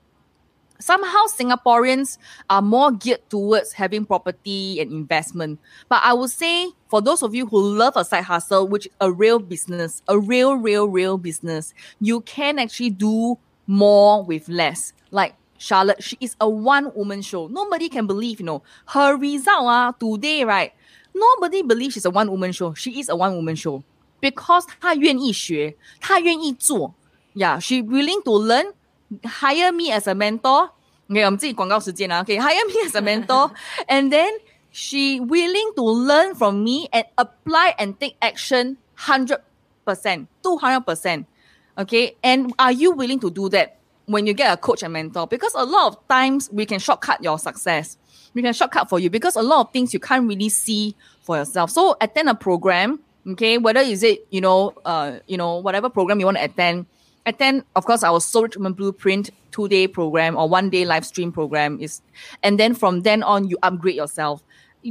[0.79, 2.17] Somehow Singaporeans
[2.49, 5.61] are more geared towards having property and investment.
[5.91, 8.93] But I would say for those of you who love a side hustle, which is
[8.99, 14.95] a real business, a real, real, real business, you can actually do more with less.
[15.11, 17.47] Like Charlotte, she is a one woman show.
[17.49, 20.73] Nobody can believe, you know, her result uh, today, right?
[21.15, 22.73] Nobody believes she's a one woman show.
[22.73, 23.85] She is a one woman show
[24.23, 26.95] because 她愿意学，她愿意做。
[27.35, 28.73] Yeah, she willing to learn.
[29.26, 30.70] hire me as a mentor.
[31.10, 33.52] Okay, I'm doing Okay, hire me as a mentor,
[33.90, 34.38] and then
[34.72, 39.40] she willing to learn from me and apply and take action hundred
[39.86, 41.28] percent, two hundred percent.
[41.78, 45.28] Okay, and are you willing to do that when you get a coach and mentor?
[45.28, 47.98] Because a lot of times we can shortcut your success.
[48.34, 51.38] We can shortcut for you because a lot of things you can't really see for
[51.38, 51.70] yourself.
[51.72, 53.58] So attend a program, okay?
[53.58, 56.86] Whether is it you know, uh, you know, whatever program you want to attend,
[57.26, 61.06] attend of course our Soul Rich Woman blueprint two day program or one day live
[61.06, 62.02] stream program is
[62.44, 64.44] and then from then on you upgrade yourself.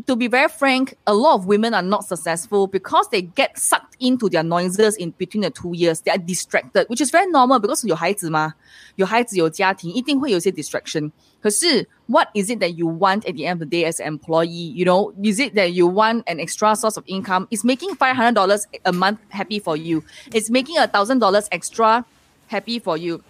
[0.09, 3.97] To be very frank a lot of women are not successful because they get sucked
[4.01, 6.01] into their noises in between the two years.
[6.01, 8.55] They are distracted which is very normal because 有孩子嘛
[8.97, 14.01] 有孩子有家庭一定会有些 distraction 可是 what is it that you want at the end of the day as
[14.01, 14.73] an employee?
[14.75, 17.47] You know is it that you want an extra source of income?
[17.51, 20.03] Is making $500 a month happy for you.
[20.33, 22.05] Is making $1000 extra
[22.47, 23.23] happy for you?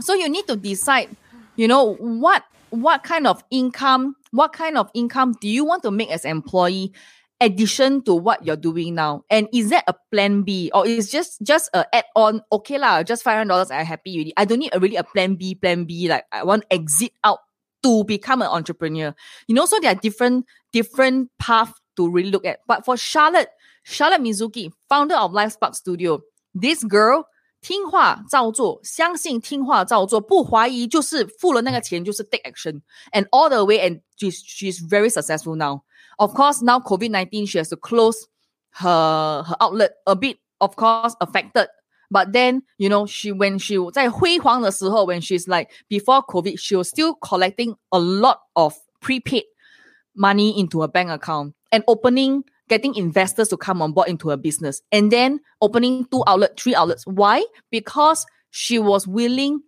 [0.00, 1.14] So you need to decide,
[1.56, 5.90] you know, what what kind of income what kind of income do you want to
[5.90, 6.92] make as employee
[7.40, 9.24] addition to what you're doing now?
[9.28, 10.70] And is that a plan b?
[10.72, 14.44] Or is just just a add-on okay lah just $500 i'm happy with it i
[14.44, 17.40] don't need a, really a plan b plan b like i want exit out
[17.82, 19.14] to become an entrepreneur.
[19.46, 22.60] You know so there are different different path to really look at.
[22.66, 23.48] But for charlotte
[23.82, 26.20] charlotte mizuki founder of life spark studio
[26.54, 27.26] this girl
[27.61, 32.81] 听话照做，相信听话照做，不怀疑，就是付了那个钱，就是 take action
[33.11, 35.81] and all the way and she's she's very successful now.
[36.17, 38.15] Of course, now COVID nineteen, she has to close
[38.79, 40.37] her her outlet a bit.
[40.59, 41.67] Of course, affected.
[42.09, 46.87] But then, you know, she when she 在辉煌的时候, when she's like before COVID, she was
[46.87, 49.43] still collecting a lot of prepaid
[50.13, 54.36] money into her bank account and opening getting investors to come on board into her
[54.36, 57.06] business and then opening two outlets, three outlets.
[57.06, 57.44] Why?
[57.70, 59.60] Because she was willing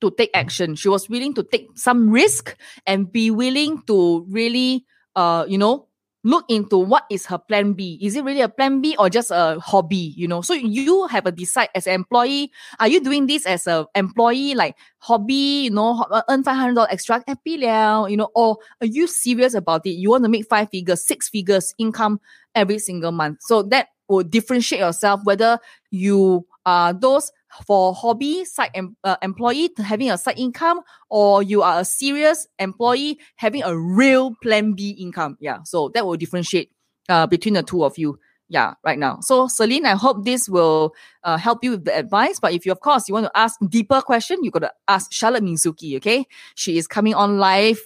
[0.00, 0.76] to take action.
[0.76, 2.56] She was willing to take some risk
[2.86, 4.84] and be willing to really,
[5.16, 5.88] uh, you know,
[6.22, 7.98] look into what is her plan B.
[8.02, 10.12] Is it really a plan B or just a hobby?
[10.16, 12.50] You know, so you have a decide as an employee.
[12.78, 15.64] Are you doing this as an employee, like hobby?
[15.64, 18.06] You know, uh, earn five hundred dollars extra, happy now.
[18.06, 19.90] You know, or are you serious about it?
[19.92, 22.20] You want to make five figures, six figures income
[22.54, 23.38] every single month.
[23.42, 25.58] So that will differentiate yourself whether
[25.90, 27.32] you are those
[27.66, 32.46] for hobby side em- uh, employee having a side income or you are a serious
[32.58, 35.36] employee having a real plan B income.
[35.40, 35.58] Yeah.
[35.64, 36.70] So that will differentiate
[37.08, 38.18] uh, between the two of you.
[38.48, 39.20] Yeah, right now.
[39.20, 40.92] So Celine, I hope this will
[41.22, 42.40] uh, help you with the advice.
[42.40, 45.12] But if you, of course, you want to ask deeper question, you got to ask
[45.12, 45.96] Charlotte Mizuki.
[45.98, 46.26] Okay,
[46.56, 47.80] she is coming on live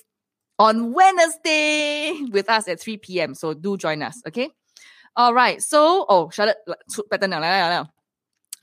[0.58, 3.34] on Wednesday with us at 3 p.m.
[3.34, 4.22] So do join us.
[4.26, 4.48] Okay.
[5.16, 5.62] All right.
[5.62, 6.56] So, oh, Charlotte,
[7.10, 7.90] better now.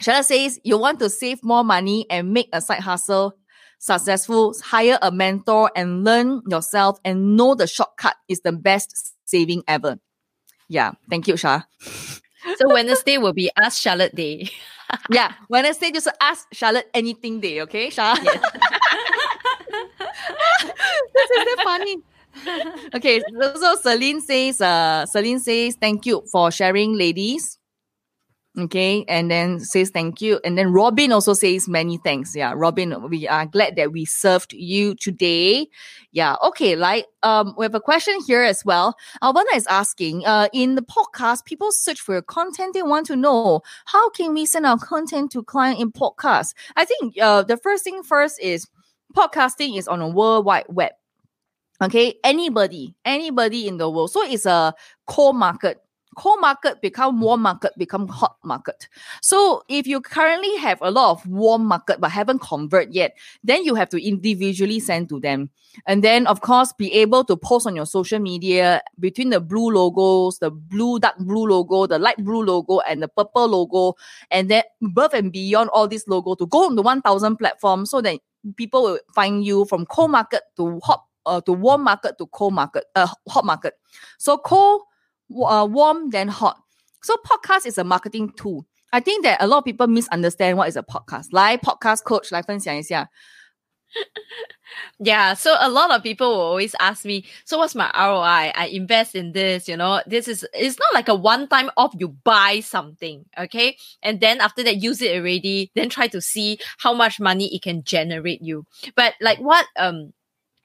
[0.02, 3.36] Charlotte says you want to save more money and make a side hustle
[3.82, 9.64] successful, hire a mentor and learn yourself and know the shortcut is the best saving
[9.68, 9.98] ever.
[10.70, 10.92] Yeah.
[11.10, 11.64] Thank you, Shah.
[11.82, 14.50] so Wednesday will be Ask Charlotte Day.
[15.10, 15.34] yeah.
[15.50, 18.16] Wednesday just ask Charlotte anything day, okay, Shah?
[19.74, 20.74] Yes.
[21.14, 21.98] this is so funny.
[22.94, 27.58] okay, so, so Celine says, uh, Celine says, thank you for sharing, ladies.
[28.60, 30.42] Okay, and then says thank you.
[30.44, 32.36] And then Robin also says many thanks.
[32.36, 35.70] Yeah, Robin, we are glad that we served you today.
[36.12, 38.98] Yeah, okay, like um we have a question here as well.
[39.24, 43.16] Alvana is asking, uh in the podcast, people search for your content, they want to
[43.16, 46.54] know how can we send our content to client in podcast?
[46.76, 48.68] I think uh the first thing first is
[49.16, 50.92] podcasting is on a world wide web.
[51.82, 54.12] Okay, anybody, anybody in the world.
[54.12, 54.74] So it's a
[55.08, 55.78] core market
[56.16, 58.88] cold market become warm market become hot market.
[59.22, 63.64] So if you currently have a lot of warm market but haven't convert yet then
[63.64, 65.50] you have to individually send to them.
[65.86, 69.72] And then of course be able to post on your social media between the blue
[69.72, 73.96] logos the blue dark blue logo the light blue logo and the purple logo
[74.30, 78.02] and then above and beyond all these logo to go on the 1000 platform so
[78.02, 78.20] that
[78.56, 82.54] people will find you from cold market to hot uh, to warm market to cold
[82.54, 83.76] market uh, hot market.
[84.18, 84.82] So cold
[85.31, 86.59] uh, warm then hot.
[87.03, 88.67] So podcast is a marketing tool.
[88.93, 91.27] I think that a lot of people misunderstand what is a podcast.
[91.33, 93.11] Like podcast coach 来分享一下。
[94.99, 98.53] Yeah, so a lot of people will always ask me, so what's my ROI?
[98.55, 101.95] I invest in this, you know, this is, it's not like a one time off,
[101.99, 103.77] you buy something, okay?
[104.03, 107.63] And then after that, use it already, then try to see how much money it
[107.63, 108.67] can generate you.
[108.95, 110.13] But like what, um,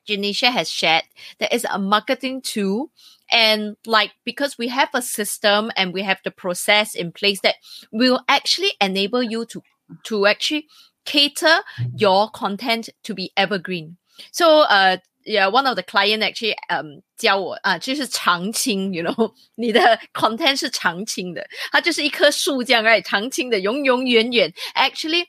[0.07, 1.03] Janisha has shared,
[1.39, 2.91] there is a marketing tool
[3.32, 7.55] and like because we have a system and we have the process in place that
[7.91, 9.62] will actually enable you to
[10.03, 10.68] to actually
[11.05, 11.62] cater
[11.95, 13.97] your content to be evergreen.
[14.32, 24.51] So uh yeah, one of the client actually um 教我啊，就是长青，you know，你的 content 是长青的，它就是一棵树这样，right，长青的，永永远远。
[24.74, 25.26] Actually,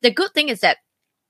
[0.00, 0.78] the good thing is that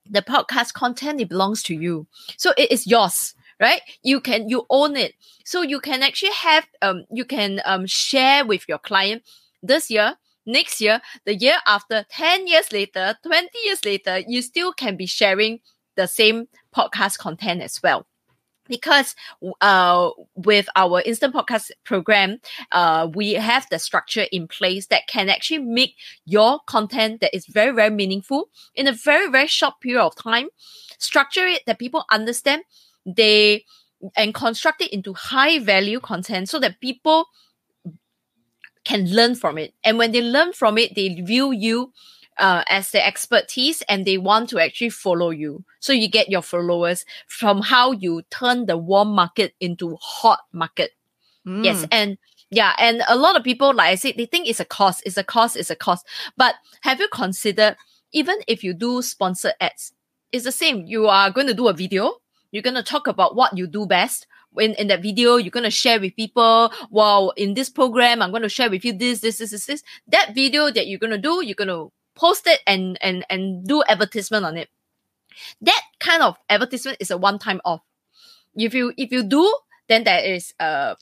[0.08, 2.06] the podcast content it belongs to you,
[2.38, 3.81] so it is yours right?
[4.03, 5.15] You can you own it.
[5.45, 9.23] So you can actually have um you can um share with your client
[9.61, 14.71] this year next year the year after 10 years later 20 years later you still
[14.73, 15.59] can be sharing
[15.95, 18.07] the same podcast content as well.
[18.67, 19.15] Because
[19.61, 22.37] uh, with our instant podcast program,
[22.71, 25.95] uh, we have the structure in place that can actually make
[26.25, 30.49] your content that is very, very meaningful in a very, very short period of time,
[30.99, 32.61] structure it that people understand,
[33.15, 33.65] they
[34.15, 37.25] and construct it into high value content so that people
[38.85, 39.73] can learn from it.
[39.83, 41.91] And when they learn from it, they view you
[42.37, 45.65] uh, as their expertise and they want to actually follow you.
[45.79, 50.91] So you get your followers from how you turn the warm market into hot market.
[51.45, 51.85] Yes.
[51.91, 52.17] And
[52.51, 55.17] yeah, and a lot of people, like I said, they think it's a cost, it's
[55.17, 56.05] a cost, it's a cost.
[56.35, 57.75] But have you considered,
[58.11, 59.93] even if you do sponsored ads,
[60.31, 60.85] it's the same.
[60.85, 62.13] You are going to do a video,
[62.51, 64.27] you're going to talk about what you do best.
[64.57, 68.31] In, in that video, you're going to share with people, wow, in this program, I'm
[68.31, 69.83] going to share with you this, this, this, this, this.
[70.07, 73.65] That video that you're going to do, you're going to post it and, and, and
[73.67, 74.69] do advertisement on it.
[75.61, 77.81] That kind of advertisement is a one-time off.
[78.55, 79.55] If you, if you do,
[79.87, 80.95] then there is, uh,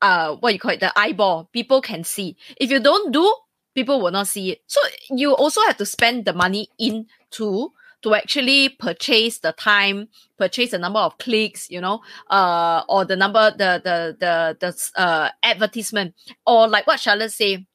[0.00, 1.50] uh, what you call it, the eyeball.
[1.52, 2.36] People can see.
[2.56, 3.34] If you don't do,
[3.74, 4.62] people will not see it.
[4.66, 7.72] So you also have to spend the money in into
[8.03, 10.07] to actually purchase the time,
[10.37, 15.01] purchase the number of clicks, you know, uh, or the number, the the the the
[15.01, 16.13] uh advertisement,
[16.45, 17.65] or like what Charlotte say,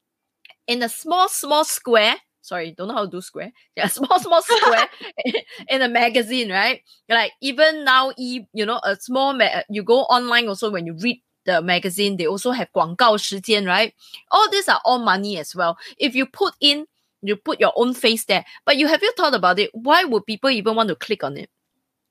[0.67, 2.15] in a small small square.
[2.43, 3.51] Sorry, don't know how to do square.
[3.75, 4.87] Yeah, small small square
[5.69, 6.81] in a magazine, right?
[7.09, 10.95] Like even now, e you know, a small ma- you go online also when you
[10.99, 13.93] read the magazine, they also have 广告时间, right?
[14.31, 15.77] All these are all money as well.
[15.97, 16.85] If you put in
[17.22, 18.44] you put your own face there.
[18.64, 19.70] But you have you thought about it?
[19.72, 21.50] Why would people even want to click on it?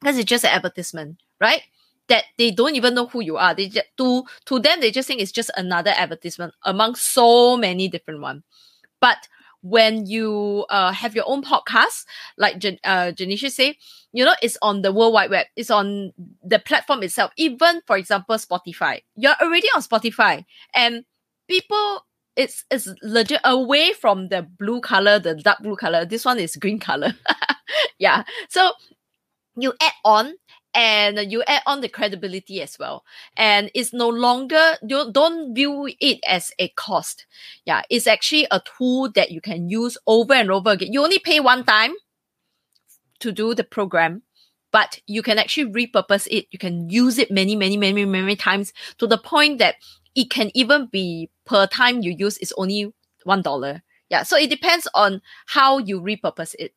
[0.01, 1.61] Because it's just an advertisement, right?
[2.07, 3.55] That they don't even know who you are.
[3.55, 7.87] They just, to to them they just think it's just another advertisement among so many
[7.87, 8.43] different ones.
[8.99, 9.27] But
[9.61, 12.05] when you uh, have your own podcast,
[12.37, 13.77] like Jan- uh, Janisha say,
[14.13, 15.47] you know, it's on the World Wide Web.
[15.55, 17.31] It's on the platform itself.
[17.35, 19.01] Even, for example, Spotify.
[19.15, 20.45] You're already on Spotify.
[20.75, 21.03] And
[21.47, 22.04] people
[22.35, 26.05] it's it's legit away from the blue color, the dark blue color.
[26.05, 27.13] This one is green color.
[27.99, 28.23] yeah.
[28.49, 28.71] So
[29.55, 30.33] you add on
[30.73, 33.05] and you add on the credibility as well.
[33.37, 37.25] And it's no longer you don't view it as a cost.
[37.65, 40.91] Yeah, it's actually a tool that you can use over and over again.
[40.91, 41.93] You only pay one time
[43.19, 44.21] to do the program
[44.75, 46.47] but you can actually repurpose it.
[46.51, 49.75] You can use it many, many, many, many times to the point that
[50.15, 52.93] it can even be per time you use is only
[53.23, 53.83] one dollar.
[54.09, 56.73] Yeah, so it depends on how you repurpose it.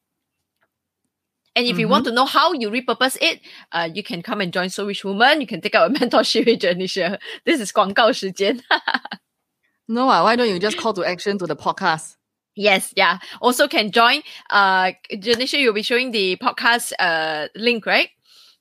[1.54, 1.80] And if mm-hmm.
[1.80, 2.16] you want to mm-hmm.
[2.16, 3.40] know how you repurpose it,
[3.72, 5.40] uh, you can come and join Soul Rich Woman.
[5.40, 7.18] You can take out a mentorship with Janisha.
[7.44, 8.62] This is 广告时间.
[9.88, 12.16] no, ah, why don't you just call to action to the podcast?
[12.54, 13.18] Yes, yeah.
[13.40, 14.22] Also can join.
[14.50, 18.10] Uh, Janisha, you'll be showing the podcast uh, link, right?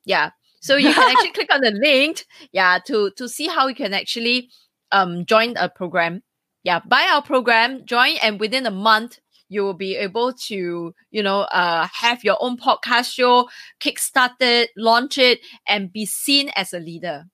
[0.06, 0.32] Yeah.
[0.60, 3.94] So you can actually click on the link, yeah, to to see how you can
[3.94, 4.50] actually
[4.92, 6.24] um join a program.
[6.64, 9.20] Yeah, buy our program, join, and within a month
[9.50, 13.48] you will be able to, you know, uh, have your own podcast show,
[13.80, 17.26] kickstart it, launch it, and be seen as a leader.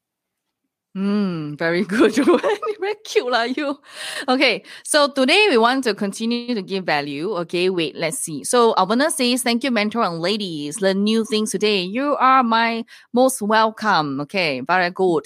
[0.95, 2.13] Mm, very good.
[2.79, 3.79] very cute lah, you.
[4.29, 7.33] Okay, so today we want to continue to give value.
[7.37, 8.43] Okay, wait, let's see.
[8.43, 10.81] So Alvana says, thank you, mentor and ladies.
[10.81, 11.81] Learn new things today.
[11.81, 14.21] You are my most welcome.
[14.21, 15.25] Okay, very good.